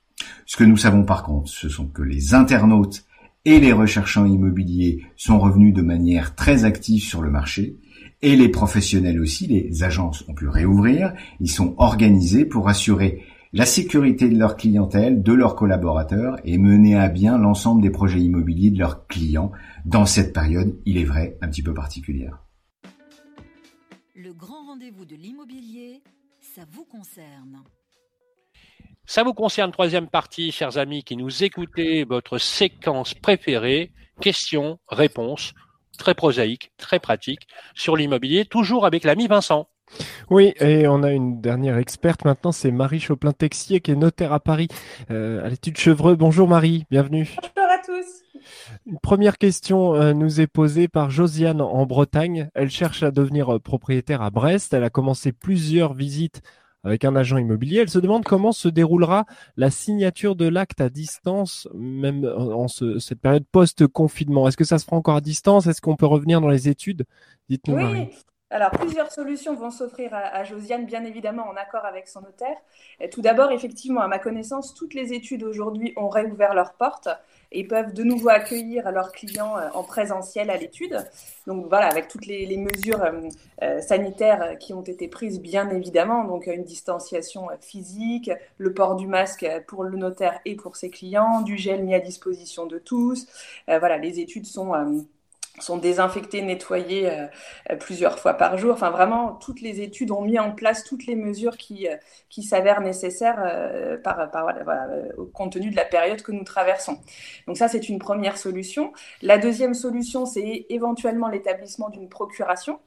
[0.45, 3.03] Ce que nous savons par contre, ce sont que les internautes
[3.43, 7.77] et les recherchants immobiliers sont revenus de manière très active sur le marché,
[8.21, 13.23] et les professionnels aussi, les agences ont pu réouvrir, ils sont organisés pour assurer
[13.55, 18.19] la sécurité de leur clientèle, de leurs collaborateurs et mener à bien l'ensemble des projets
[18.19, 19.53] immobiliers de leurs clients
[19.85, 22.43] dans cette période, il est vrai, un petit peu particulière.
[24.13, 26.03] Le grand rendez-vous de l'immobilier,
[26.41, 27.63] ça vous concerne.
[29.05, 35.53] Ça vous concerne, troisième partie, chers amis qui nous écoutez, votre séquence préférée, questions, réponses,
[35.97, 39.69] très prosaïque, très pratique, sur l'immobilier, toujours avec l'ami Vincent.
[40.29, 44.39] Oui, et on a une dernière experte maintenant, c'est Marie Choplin-Texier qui est notaire à
[44.39, 44.67] Paris
[45.11, 46.15] euh, à l'étude Chevreux.
[46.15, 47.29] Bonjour Marie, bienvenue.
[47.37, 48.41] Bonjour à tous.
[48.85, 52.49] Une première question euh, nous est posée par Josiane en Bretagne.
[52.55, 54.73] Elle cherche à devenir euh, propriétaire à Brest.
[54.73, 56.41] Elle a commencé plusieurs visites
[56.83, 57.79] avec un agent immobilier.
[57.79, 59.25] Elle se demande comment se déroulera
[59.57, 64.47] la signature de l'acte à distance, même en cette période post-confinement.
[64.47, 65.65] Est-ce que ça se fera encore à distance?
[65.65, 67.05] Est-ce qu'on peut revenir dans les études?
[67.49, 68.09] Dites-nous, oui.
[68.51, 72.55] Alors, plusieurs solutions vont s'offrir à, Josiane, bien évidemment en accord avec son notaire.
[73.11, 77.09] tout d'abord, effectivement, à ma connaissance, toutes les études aujourd'hui ont réouvert leurs portes
[77.51, 80.97] et peuvent de nouveau accueillir leurs clients euh, en présentiel à l'étude.
[81.47, 83.29] Donc voilà, avec toutes les, mesures euh,
[83.63, 89.07] euh, sanitaires qui ont été prises, bien évidemment, donc une distanciation physique, le port du
[89.07, 93.25] masque pour le notaire et pour ses clients, du gel mis à disposition de tous.
[93.67, 94.73] voilà, les études sont
[95.59, 97.27] sont désinfectés, nettoyés euh,
[97.71, 98.73] euh, plusieurs fois par jour.
[98.73, 101.95] Enfin, vraiment, toutes les études ont mis en place toutes les mesures qui, euh,
[102.29, 103.35] qui s'avèrent nécessaires
[104.03, 104.87] par, par voilà,
[105.33, 106.99] compte tenu de la période que nous traversons.
[107.47, 108.93] Donc ça, c'est une première solution.
[109.21, 112.79] La deuxième solution, c'est éventuellement l'établissement d'une procuration.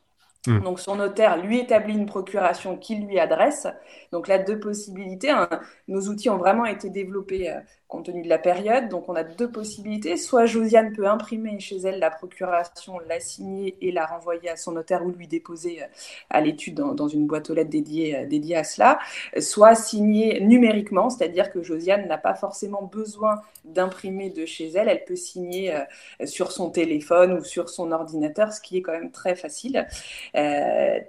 [0.47, 0.61] Mmh.
[0.61, 3.67] Donc son notaire lui établit une procuration qu'il lui adresse.
[4.13, 5.31] Donc là, deux possibilités.
[5.31, 5.49] Hein.
[5.89, 7.53] Nos outils ont vraiment été développés
[7.89, 8.89] compte tenu de la période.
[8.89, 10.17] Donc, on a deux possibilités.
[10.19, 14.73] Soit Josiane peut imprimer chez elle la procuration, la signer et la renvoyer à son
[14.73, 15.87] notaire ou lui déposer euh,
[16.31, 18.99] à l'étude dans, une boîte aux lettres dédiée, euh, dédiée à cela.
[19.39, 24.89] Soit signer numériquement, c'est-à-dire que Josiane n'a pas forcément besoin d'imprimer de chez elle.
[24.89, 28.93] Elle peut signer euh, sur son téléphone ou sur son ordinateur, ce qui est quand
[28.93, 29.87] même très facile.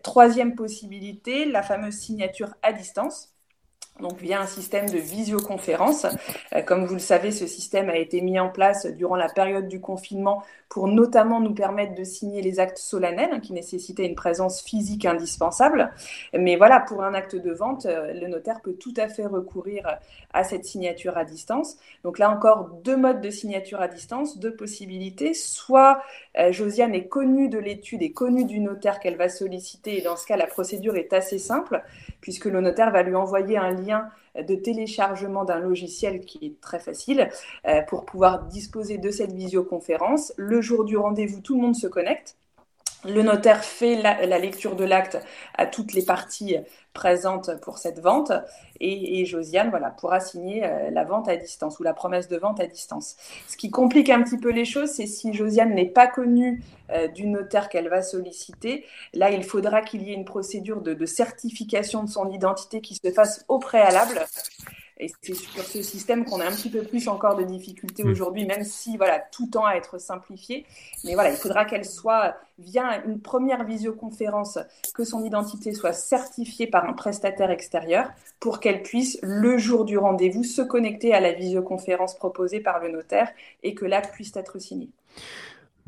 [0.04, 3.34] troisième possibilité, la fameuse signature à distance
[4.00, 6.06] donc via un système de visioconférence.
[6.56, 9.68] Euh, comme vous le savez, ce système a été mis en place durant la période
[9.68, 14.16] du confinement pour notamment nous permettre de signer les actes solennels hein, qui nécessitaient une
[14.16, 15.92] présence physique indispensable.
[16.34, 19.98] Mais voilà, pour un acte de vente, euh, le notaire peut tout à fait recourir
[20.34, 21.78] à cette signature à distance.
[22.04, 25.34] Donc là encore, deux modes de signature à distance, deux possibilités.
[25.34, 26.02] Soit
[26.38, 30.16] euh, Josiane est connue de l'étude et connue du notaire qu'elle va solliciter, et dans
[30.16, 31.84] ce cas, la procédure est assez simple,
[32.22, 33.89] puisque le notaire va lui envoyer un lien
[34.36, 37.30] de téléchargement d'un logiciel qui est très facile
[37.68, 40.34] euh, pour pouvoir disposer de cette visioconférence.
[40.38, 42.38] Le jour du rendez-vous, tout le monde se connecte.
[43.06, 45.18] Le notaire fait la, lecture de l'acte
[45.58, 46.58] à toutes les parties
[46.94, 48.34] présentes pour cette vente
[48.82, 52.60] et, Josiane voilà, pourra signer euh, la vente à distance ou la promesse de vente
[52.60, 53.16] à distance.
[53.48, 57.08] Ce qui complique un petit peu les choses, c'est si Josiane n'est pas connue euh,
[57.08, 62.04] du notaire qu'elle va solliciter, là il faudra qu'il y ait une procédure de certification
[62.04, 64.26] de son identité qui se fasse au préalable.
[65.00, 68.10] Et c'est sur ce système qu'on a un petit peu plus encore de difficultés mm.
[68.10, 70.66] aujourd'hui, même si voilà, tout tend à être simplifié.
[71.06, 74.60] Mais voilà, il faudra qu'elle soit, via une première visioconférence,
[74.94, 78.10] que son identité soit certifiée par un prestataire extérieur
[78.42, 82.90] pour qu'elle puisse, le jour du rendez-vous, se connecter à la visioconférence proposée par le
[82.92, 83.32] notaire
[83.64, 84.90] et que l'acte puisse être signé.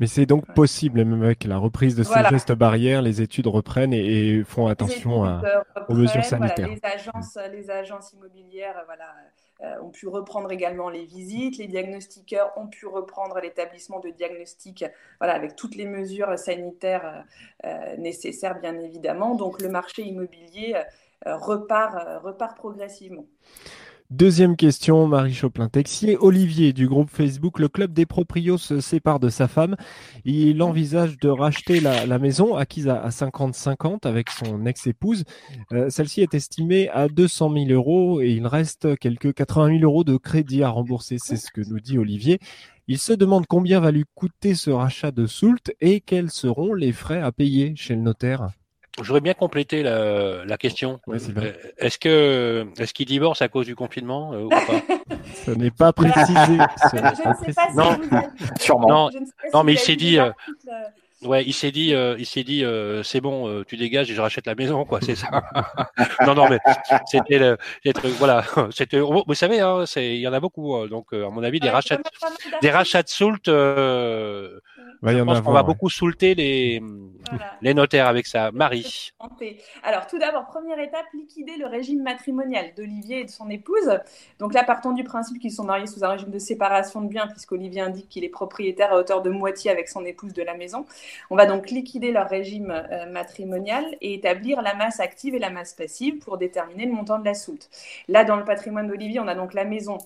[0.02, 3.92] Mais c'est donc possible, même avec la reprise de ces gestes barrières, les études reprennent
[3.92, 5.40] et, font attention à,
[5.88, 6.66] aux mesures sanitaires.
[6.66, 9.14] les, agences, les agences immobilières voilà,
[9.62, 14.84] euh, ont pu reprendre également les visites, les diagnostiqueurs ont pu reprendre l'établissement de diagnostic
[15.20, 17.24] voilà, avec toutes les mesures sanitaires
[17.64, 19.36] euh, nécessaires, bien évidemment.
[19.36, 20.74] Donc le marché immobilier
[21.28, 23.26] euh, repart, repart progressivement.
[24.12, 26.18] Deuxième question, Marie Choplin-Texier.
[26.20, 29.74] Olivier du groupe Facebook Le Club des Proprios se sépare de sa femme.
[30.26, 35.24] Il envisage de racheter la, maison acquise à 50-50 avec son ex-épouse.
[35.72, 40.04] Euh, celle-ci est estimée à 200 000 euros et il reste quelques 80 000 euros
[40.04, 41.16] de crédit à rembourser.
[41.18, 42.38] C'est ce que nous dit Olivier.
[42.88, 46.92] Il se demande combien va lui coûter ce rachat de Soult et quels seront les
[46.92, 48.50] frais à payer chez le notaire?
[49.00, 51.00] J'aurais bien complété la, la question.
[51.06, 54.58] Ouais, euh, est-ce que est-ce qu'il divorce à cause du confinement euh, ou pas?
[55.46, 56.34] Ce n'est pas précisé.
[56.34, 57.98] je, ne sais pas si non,
[58.60, 58.88] sûrement.
[58.88, 60.30] Non, Je ne sais pas non si mais il s'est dit, euh,
[60.68, 60.72] euh,
[61.28, 64.14] ouais, il s'est dit, euh, il s'est dit, euh, c'est bon, euh, tu dégages et
[64.14, 65.28] je rachète la maison, quoi, c'est ça.
[66.26, 66.58] non, non, mais
[67.06, 67.56] c'était le,
[68.18, 71.30] voilà, c'était, vous savez, hein, c'est, il y en a beaucoup, euh, donc euh, à
[71.30, 71.98] mon avis, des ouais, rachats,
[72.60, 74.60] des rachats de soult, euh,
[75.02, 75.66] Va y je en pense qu'on va ouais.
[75.66, 76.80] beaucoup soulter les
[77.28, 77.56] Voilà.
[77.60, 78.50] les notaires avec ça.
[78.52, 79.10] Marie.
[79.82, 83.98] Alors, tout d'abord, première étape, liquider le régime matrimonial d'Olivier et de son épouse.
[84.38, 87.26] Donc là, partons du principe qu'ils sont mariés sous un régime de séparation de biens,
[87.28, 90.86] puisqu'Olivier indique qu'il est propriétaire à hauteur de moitié avec son épouse de la maison.
[91.30, 95.50] On va donc liquider leur régime euh, matrimonial et établir la masse active et la
[95.50, 97.70] masse passive pour déterminer le montant de la soulte.
[98.08, 99.98] Là, dans le patrimoine d'Olivier, on a donc la maison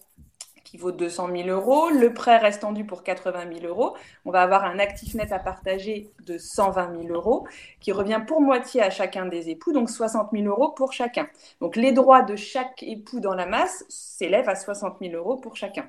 [0.76, 3.96] vaut 200 000 euros, le prêt restant dû pour 80 000 euros.
[4.24, 7.46] On va avoir un actif net à partager de 120 000 euros
[7.80, 11.28] qui revient pour moitié à chacun des époux, donc 60 000 euros pour chacun.
[11.60, 15.56] Donc les droits de chaque époux dans la masse s'élèvent à 60 000 euros pour
[15.56, 15.86] chacun.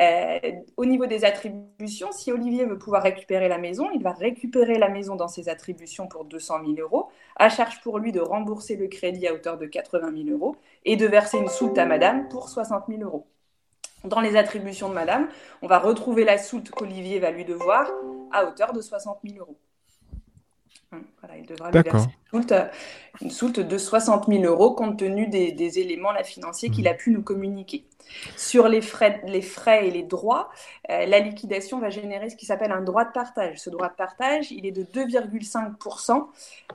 [0.00, 0.38] Euh,
[0.76, 4.88] au niveau des attributions, si Olivier veut pouvoir récupérer la maison, il va récupérer la
[4.88, 8.88] maison dans ses attributions pour 200 000 euros, à charge pour lui de rembourser le
[8.88, 12.48] crédit à hauteur de 80 000 euros et de verser une soulte à madame pour
[12.48, 13.26] 60 000 euros.
[14.06, 15.28] Dans les attributions de madame,
[15.62, 17.90] on va retrouver la soulte qu'Olivier va lui devoir
[18.32, 19.58] à hauteur de 60 000 euros.
[20.92, 22.44] Hum, Voilà, il devra lui verser une
[23.22, 26.94] une soulte de 60 000 euros compte tenu des, des éléments là, financiers qu'il a
[26.94, 27.84] pu nous communiquer.
[28.36, 30.48] Sur les frais, les frais et les droits,
[30.90, 33.58] euh, la liquidation va générer ce qui s'appelle un droit de partage.
[33.58, 36.28] Ce droit de partage, il est de 2,5%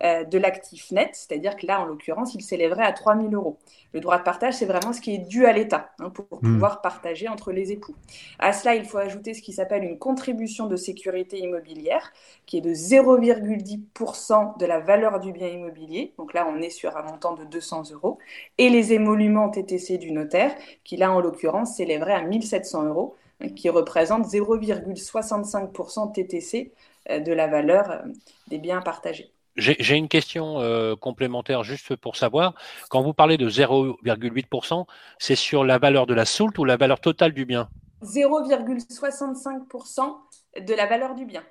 [0.04, 3.60] euh, de l'actif net, c'est-à-dire que là, en l'occurrence, il s'élèverait à 3 000 euros.
[3.94, 6.62] Le droit de partage, c'est vraiment ce qui est dû à l'État hein, pour Mm.
[6.62, 7.96] pouvoir partager entre les époux.
[8.40, 12.12] À cela, il faut ajouter ce qui s'appelle une contribution de sécurité immobilière,
[12.46, 16.14] qui est de 0,10% de la valeur du bien immobilier.
[16.18, 18.20] Donc là, on est sur un montant de 200 euros.
[18.58, 23.50] Et les émoluments TTC du notaire, qui là, en l'occurrence, s'élèveraient à 1700 euros, hein,
[23.50, 26.72] qui représente 0,65% TTC
[27.10, 28.00] de la valeur euh,
[28.48, 29.32] des biens partagés.
[29.58, 32.54] J'ai j'ai une question euh, complémentaire juste pour savoir.
[32.90, 34.86] Quand vous parlez de 0,8%,
[35.20, 37.70] c'est sur la valeur de la soulte ou la valeur totale du bien?
[38.04, 40.16] 0,65%
[40.62, 41.44] de la valeur du bien.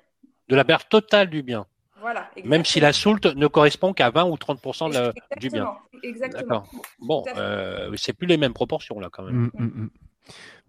[0.49, 1.67] De la valeur totale du bien.
[2.01, 2.29] Voilà.
[2.43, 5.71] Même si la soulte ne correspond qu'à 20 ou 30% de la- du bien.
[6.03, 6.63] Exactement.
[6.63, 6.67] D'accord.
[6.99, 9.49] Bon, euh, c'est plus les mêmes proportions là quand même.
[9.53, 9.89] Mm, mm, mm.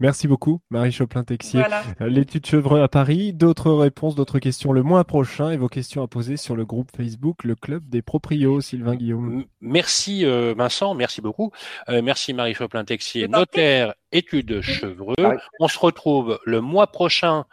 [0.01, 1.61] Merci beaucoup, Marie Choplin-Texier.
[1.61, 1.83] Voilà.
[2.01, 3.33] Euh, L'étude Chevreux à Paris.
[3.33, 6.91] D'autres réponses, d'autres questions le mois prochain et vos questions à poser sur le groupe
[6.97, 9.45] Facebook, le Club des Proprios, Sylvain Guillaume.
[9.61, 11.53] Merci euh, Vincent, merci beaucoup.
[11.89, 15.15] Euh, merci Marie Choplin-Texier, notaire, études chevreux.
[15.23, 15.35] Ah.
[15.61, 17.45] On se retrouve le mois prochain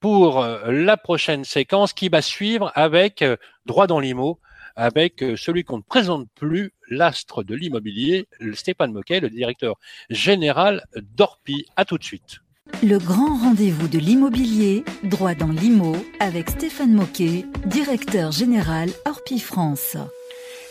[0.00, 3.22] pour la prochaine séquence qui va suivre avec
[3.66, 4.40] droit dans l'IMO,
[4.76, 9.76] avec euh, celui qu'on ne présente plus, l'astre de l'immobilier, Stéphane Moquet, le directeur
[10.10, 10.84] général
[11.16, 11.66] d'Orpi.
[11.76, 12.40] À tout de suite.
[12.82, 19.96] Le grand rendez-vous de l'immobilier, droit dans l'IMO, avec Stéphane Moquet, directeur général Orpi France.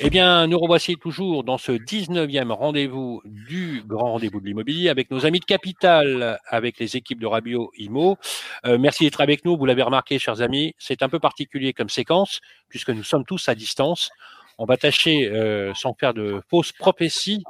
[0.02, 5.12] Eh bien, nous revoici toujours dans ce 19e rendez-vous du grand rendez-vous de l'immobilier avec
[5.12, 8.18] nos amis de Capital, avec les équipes de Rabio Imo.
[8.66, 9.58] Euh, merci d'être avec nous.
[9.58, 12.40] Vous l'avez remarqué, chers amis, c'est un peu particulier comme séquence
[12.70, 14.10] puisque nous sommes tous à distance.
[14.58, 17.44] On va tâcher, euh, sans faire de fausses prophéties,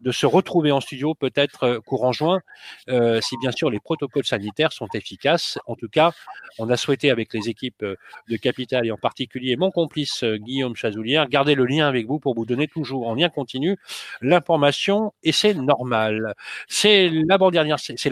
[0.00, 2.40] de se retrouver en studio peut-être euh, courant juin,
[2.88, 5.58] euh, si bien sûr les protocoles sanitaires sont efficaces.
[5.66, 6.12] En tout cas,
[6.58, 7.96] on a souhaité avec les équipes euh,
[8.28, 12.34] de Capital et en particulier mon complice Guillaume Chazoulière, garder le lien avec vous pour
[12.34, 13.76] vous donner toujours en lien continu
[14.20, 16.34] l'information et c'est normal.
[16.68, 17.38] C'est la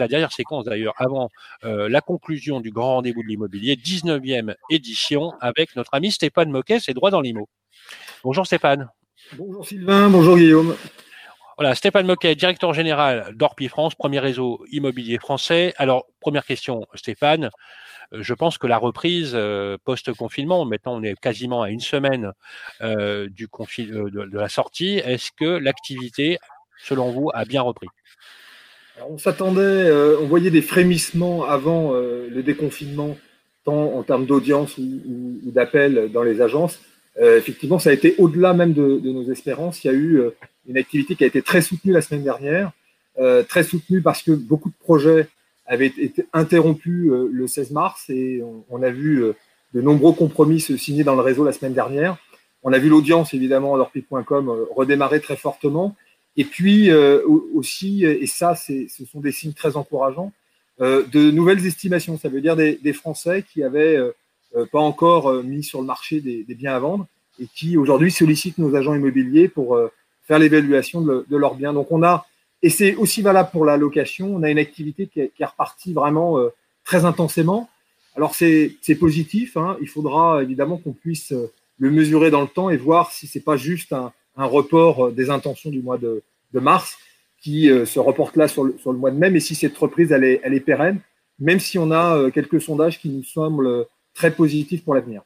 [0.07, 1.29] dernière séquence d'ailleurs avant
[1.63, 6.93] la conclusion du grand rendez-vous de l'immobilier, 19e édition avec notre ami Stéphane Moquet, c'est
[6.93, 7.47] droit dans l'IMO.
[8.23, 8.89] Bonjour Stéphane.
[9.33, 10.75] Bonjour Sylvain, bonjour Guillaume.
[11.57, 15.73] Voilà, Stéphane Moquet, directeur général d'Orpi France, premier réseau immobilier français.
[15.77, 17.49] Alors, première question, Stéphane.
[18.13, 22.33] Euh, Je pense que la reprise euh, post-confinement, maintenant on est quasiment à une semaine
[22.81, 26.39] euh, du de, la sortie, est-ce que l'activité,
[26.83, 27.87] selon vous, a bien repris?
[29.09, 33.17] On s'attendait, on voyait des frémissements avant le déconfinement,
[33.63, 36.79] tant en termes d'audience ou d'appels dans les agences.
[37.19, 39.83] Euh, effectivement, ça a été au-delà même de, de nos espérances.
[39.83, 40.31] Il y a eu euh,
[40.67, 42.71] une activité qui a été très soutenue la semaine dernière.
[43.47, 45.29] très soutenu parce que beaucoup de projets
[45.65, 49.23] avaient été interrompus le 16 mars et on, a vu
[49.73, 52.17] de nombreux compromis se signer dans le réseau la semaine dernière.
[52.63, 55.95] On a vu l'audience, évidemment, à l'orpi.com redémarrer très fortement.
[56.35, 56.91] Et puis
[57.53, 60.33] aussi, et ça, ce sont des signes très encourageants,
[60.79, 62.17] de nouvelles estimations.
[62.17, 63.97] Ça veut dire des, des Français qui avaient
[64.71, 67.07] pas encore mis sur le marché des, biens à vendre
[67.39, 69.91] et qui aujourd'hui sollicitent nos agents immobiliers pour euh,
[70.23, 71.73] faire l'évaluation de, leurs biens.
[71.73, 72.25] Donc on a,
[72.61, 75.93] et c'est aussi valable pour la location, on a une activité qui est, qui repartie
[75.93, 76.49] vraiment euh,
[76.83, 77.69] très intensément.
[78.15, 79.77] Alors c'est positif, hein.
[79.81, 83.41] il faudra évidemment qu'on puisse euh, le mesurer dans le temps et voir si c'est
[83.41, 86.21] pas juste un, report des intentions du mois de,
[86.53, 86.97] de mars
[87.41, 90.11] qui se reporte là sur le, sur le, mois de mai, mais si cette reprise
[90.11, 90.99] elle est, elle est pérenne,
[91.39, 93.85] même si on a quelques sondages qui nous semblent
[94.15, 95.21] très positifs pour l'avenir.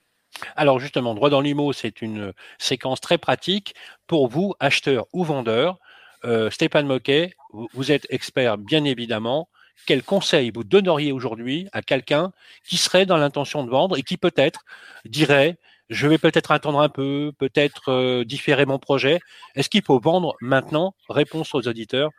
[0.56, 3.76] Alors justement, droit dans l'IMO, c'est une séquence très pratique
[4.08, 5.80] pour vous, acheteurs ou vendeurs.
[6.26, 7.34] Euh, Stéphane Moquet,
[7.74, 9.50] vous, êtes expert bien évidemment.
[9.86, 12.32] Quel conseil vous donneriez aujourd'hui à quelqu'un
[12.66, 14.66] qui serait dans l'intention de vendre et qui peut-être
[15.06, 15.58] dirait
[15.90, 19.20] je vais peut-être attendre un peu, peut-être euh, différer mon projet.
[19.56, 20.94] Est-ce qu'il faut vendre maintenant?
[21.10, 22.12] Réponse aux auditeurs.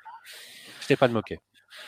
[0.81, 1.39] Stéphane Moquet.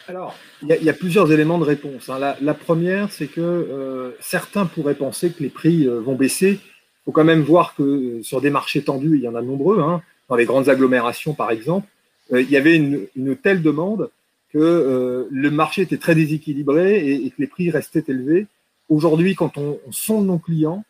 [0.09, 2.09] Alors, il y, a plusieurs éléments de réponse.
[2.09, 2.18] Hein.
[2.41, 6.61] La, première, c'est que euh, certains pourraient penser que les prix euh, vont baisser.
[6.61, 9.43] Il faut quand même voir que euh, sur des marchés tendus, il y en a
[9.43, 11.87] nombreux, hein, dans les grandes agglomérations par exemple,
[12.30, 14.11] il y avait une, telle demande
[14.51, 18.47] que le marché était très déséquilibré et, que les prix restaient élevés.
[18.89, 20.83] Aujourd'hui, quand on, on, sonde nos clients,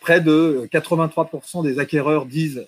[0.00, 2.66] près de 83% des acquéreurs disent,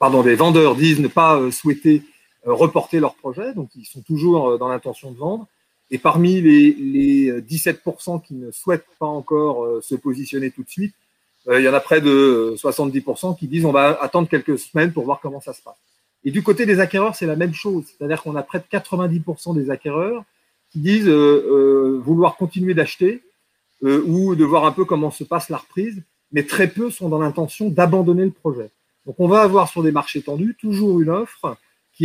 [0.00, 2.02] pardon, des vendeurs disent ne pas souhaiter
[2.44, 5.46] reporter leur projet, donc ils sont toujours euh, dans l'intention de vendre.
[5.90, 10.70] Et parmi les, les 17% qui ne souhaitent pas encore euh, se positionner tout de
[10.70, 10.94] suite,
[11.50, 15.04] il y en a près de 70% qui disent on va attendre quelques semaines pour
[15.04, 15.74] voir comment ça se passe.
[16.24, 17.84] Et du côté des acquéreurs, c'est la même chose.
[17.86, 20.24] C'est-à-dire qu'on a près de 90% des acquéreurs
[20.70, 23.22] qui disent euh, vouloir continuer d'acheter
[23.84, 27.08] euh, ou de voir un peu comment se passe la reprise, mais très peu sont
[27.08, 28.70] dans l'intention d'abandonner le projet.
[29.04, 31.56] Donc on va avoir sur des marchés tendus toujours une offre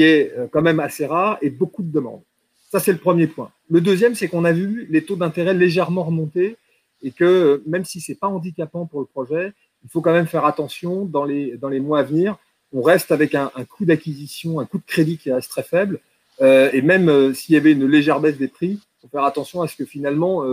[0.03, 2.21] est euh, quand même assez rare et beaucoup de demandes.
[2.69, 3.51] Ça, c'est le premier point.
[3.69, 6.57] Le deuxième, c'est qu'on a vu les taux d'intérêt légèrement remonter
[7.01, 10.27] et que euh, même si c'est pas handicapant pour le projet, il faut quand même
[10.27, 12.37] faire attention dans les, dans les mois à venir.
[12.73, 15.99] On reste avec un, coût d'acquisition, un coût de crédit qui reste très faible.
[16.41, 19.61] Euh, et même s'il y avait une légère baisse des prix, il faut faire attention
[19.61, 20.43] à ce que finalement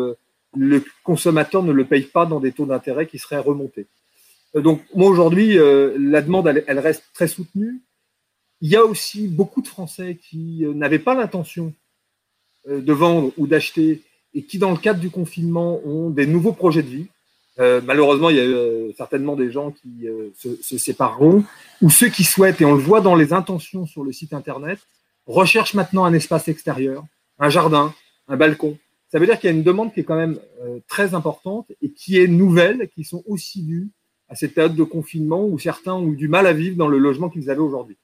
[0.56, 3.86] le consommateur ne le paye pas dans des taux d'intérêt qui seraient remontés.
[4.54, 7.80] donc moi aujourd'hui, la demande elle, reste très soutenue.
[8.60, 11.72] Il y a aussi beaucoup de Français qui euh, n'avaient pas l'intention
[12.68, 14.02] euh, de vendre ou d'acheter
[14.34, 17.06] et qui, dans le cadre du confinement, ont des nouveaux projets de vie.
[17.60, 21.44] Euh, malheureusement, il y a certainement des gens qui se, sépareront,
[21.80, 24.80] ou ceux qui souhaitent, et on le voit dans les intentions sur le site internet,
[25.26, 27.04] recherchent maintenant un espace extérieur,
[27.38, 27.94] un jardin,
[28.26, 28.76] un balcon.
[29.08, 30.40] Ça veut dire qu'il y a une demande qui est quand même
[30.88, 33.88] très importante et qui est nouvelle, qui sont aussi dues
[34.28, 36.98] à cette période de confinement où certains ont eu du mal à vivre dans le
[36.98, 37.96] logement qu'ils avaient aujourd'hui.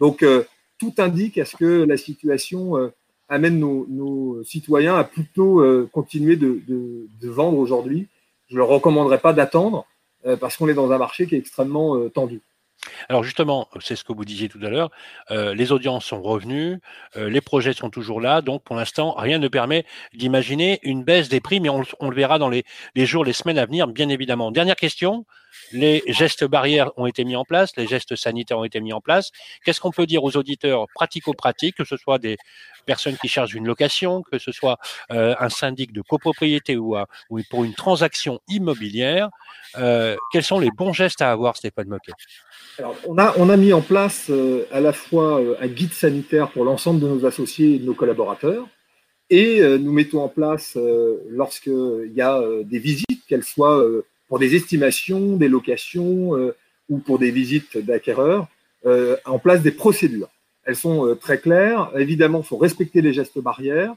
[0.00, 0.44] Donc, euh,
[0.78, 2.88] tout indique à ce que la situation euh,
[3.28, 6.62] amène nos, citoyens à plutôt euh, continuer de,
[7.22, 8.08] vendre aujourd'hui.
[8.48, 9.86] Je ne leur recommanderais pas d'attendre
[10.40, 12.40] parce qu'on est dans un marché qui est extrêmement tendu.
[13.08, 14.90] Alors justement, c'est ce que vous disiez tout à l'heure,
[15.30, 16.80] les audiences sont revenues,
[17.16, 21.40] les projets sont toujours là, donc pour l'instant, rien ne permet d'imaginer une baisse des
[21.40, 22.64] prix, mais on, le verra dans les,
[22.94, 24.50] les, jours, les semaines à venir, bien évidemment.
[24.50, 25.26] Dernière question,
[25.72, 29.00] les gestes barrières ont été mis en place, les gestes sanitaires ont été mis en
[29.00, 29.30] place.
[29.64, 32.36] Qu'est-ce qu'on peut dire aux auditeurs pratico-pratiques, que ce soit des
[32.88, 34.78] personnes qui cherchent une location, que ce soit
[35.12, 36.96] euh, un syndic de copropriété ou,
[37.28, 39.28] ou, pour une transaction immobilière
[39.76, 42.12] euh, Quels sont les bons gestes à avoir, Stéphane Moquet?
[43.06, 45.28] On, a, on a mis en place euh, à la fois
[45.60, 48.66] un guide sanitaire pour l'ensemble de nos associés et de nos collaborateurs.
[49.30, 50.78] Et nous mettons en place,
[51.28, 53.84] lorsqu'il y a des visites, qu'elles soient
[54.26, 56.30] pour des estimations, des locations
[56.88, 58.46] ou pour des visites d'acquéreurs,
[58.86, 60.30] en place des procédures.
[60.68, 61.90] Elles sont euh, très claires.
[61.98, 63.94] Évidemment, il faut respecter les gestes barrières.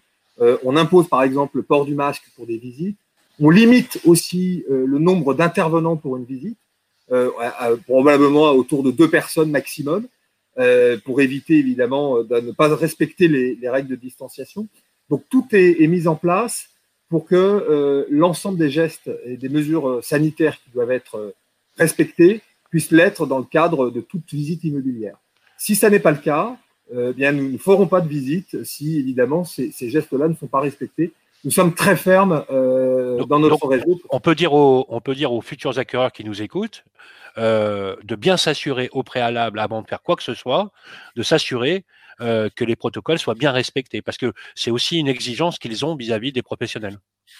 [0.64, 2.98] on impose par exemple le port du masque pour des visites.
[3.40, 6.58] On limite aussi le nombre d'intervenants pour une visite,
[7.86, 10.08] probablement autour de deux personnes maximum,
[11.06, 14.68] pour éviter évidemment de ne pas respecter les, les règles de distanciation.
[15.12, 16.72] Donc tout est, est mis en place
[17.12, 21.36] pour que euh, l'ensemble des gestes et des mesures euh, sanitaires qui doivent être euh,
[21.78, 25.18] respectées puissent l'être dans le cadre de toute visite immobilière.
[25.64, 26.58] Si ça n'est pas le cas,
[27.16, 31.14] bien nous ne ferons pas de visite si évidemment ces, gestes-là ne sont pas respectés.
[31.44, 34.02] Nous sommes très fermes dans notre réseau.
[34.10, 36.84] On peut dire aux, on peut dire aux futurs acquéreurs qui nous écoutent
[37.38, 40.72] de bien s'assurer au préalable avant de faire quoi que ce soit,
[41.16, 41.86] de s'assurer
[42.22, 45.96] euh, que les protocoles soient bien respectés, parce que c'est aussi une exigence qu'ils ont
[45.96, 47.00] vis-à-vis des professionnels.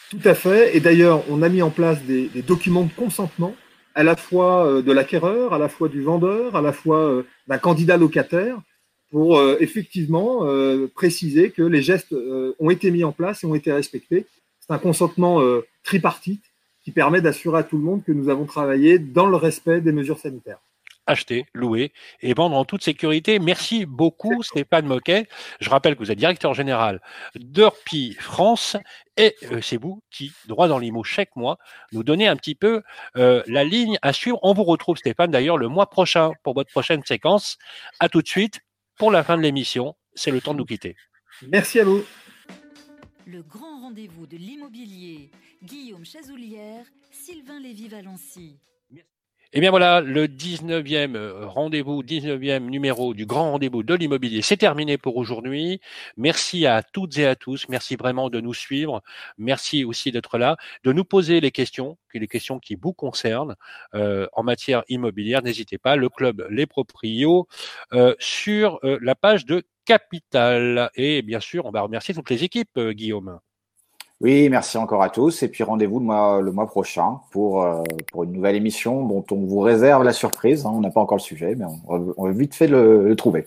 [0.10, 0.76] Tout à fait.
[0.76, 3.54] Et d'ailleurs, on a mis en place des, documents de consentement,
[3.96, 7.24] à la fois euh, de l'acquéreur, à la fois du vendeur, à la fois euh,
[7.48, 8.62] d'un candidat locataire,
[9.10, 10.48] pour effectivement
[10.96, 12.16] préciser que les gestes
[12.60, 14.26] ont été mis en place et ont été respectés.
[14.62, 15.42] C'est un consentement
[15.84, 16.46] tripartite
[16.82, 19.92] qui permet d'assurer à tout le monde que nous avons travaillé dans le respect des
[19.92, 20.62] mesures sanitaires
[21.08, 23.40] acheter, louer et vendre en toute sécurité.
[23.40, 25.28] Merci beaucoup Stéphane Moquet.
[25.60, 27.02] Je rappelle que vous êtes directeur général
[27.36, 28.78] d'Urpi France
[29.18, 31.58] et euh, c'est vous qui, droit dans l'IMO chaque mois,
[31.92, 32.82] nous donnez un petit peu
[33.18, 34.40] euh, la ligne à suivre.
[34.42, 37.58] On vous retrouve Stéphane d'ailleurs le mois prochain pour votre prochaine séquence.
[38.00, 38.62] À tout de suite
[38.98, 39.96] pour la fin de l'émission.
[40.14, 40.96] C'est le temps de nous quitter.
[41.48, 42.04] Merci à vous.
[43.26, 45.32] Le grand rendez-vous de l'immobilier.
[45.64, 48.60] Guillaume Chazoulière, Sylvain Lévy-Valency.
[49.54, 54.56] Eh bien voilà, le 19e euh, rendez-vous, 19e numéro du grand rendez-vous de l'immobilier, c'est
[54.56, 55.82] terminé pour aujourd'hui.
[56.16, 59.02] Merci à toutes et à tous, merci vraiment de nous suivre,
[59.38, 63.58] merci aussi d'être là, de nous poser les questions, les questions qui vous concernent
[63.94, 65.42] euh, en matière immobilière.
[65.44, 67.50] N'hésitez pas, le club Les Proprios
[67.92, 70.92] euh, sur la page de Capital.
[70.96, 73.42] Et bien sûr, on va remercier toutes les équipes, Guillaume.
[74.22, 75.42] Oui, merci encore à tous.
[75.42, 79.26] Et puis rendez-vous le mois, le mois prochain pour, euh, pour une nouvelle émission dont
[79.32, 80.64] on vous réserve la surprise.
[80.64, 80.72] Hein.
[80.76, 83.46] On n'a pas encore le sujet, mais on, va vite fait le, le, trouver.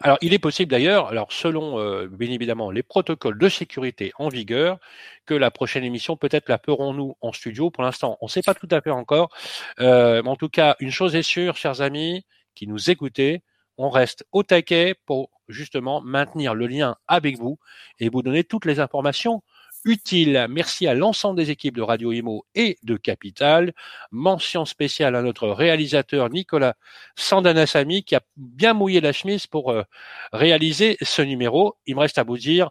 [0.00, 4.28] Alors, il est possible d'ailleurs, alors selon euh, bien évidemment les protocoles de sécurité en
[4.28, 4.78] vigueur,
[5.24, 7.70] que la prochaine émission, peut-être la ferons-nous en studio.
[7.70, 9.30] Pour l'instant, on ne sait pas tout à fait encore.
[9.78, 12.26] Euh, mais en tout cas, une chose est sûre, chers amis
[12.56, 13.42] qui nous écoutez,
[13.78, 17.58] on reste au taquet pour justement maintenir le lien avec vous
[18.00, 19.42] et vous donner toutes les informations
[19.86, 20.46] utile.
[20.50, 23.72] Merci à l'ensemble des équipes de Radio Imo et de Capital.
[24.10, 26.74] Mention spéciale à notre réalisateur Nicolas
[27.14, 29.84] Sandanassami qui a bien mouillé la chemise pour euh,
[30.32, 31.76] réaliser ce numéro.
[31.86, 32.70] Il me reste à vous dire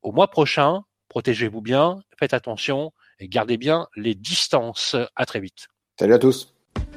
[0.00, 4.96] au mois prochain, protégez-vous bien, faites attention et gardez bien les distances.
[5.16, 5.68] À très vite.
[5.98, 6.53] Salut à tous.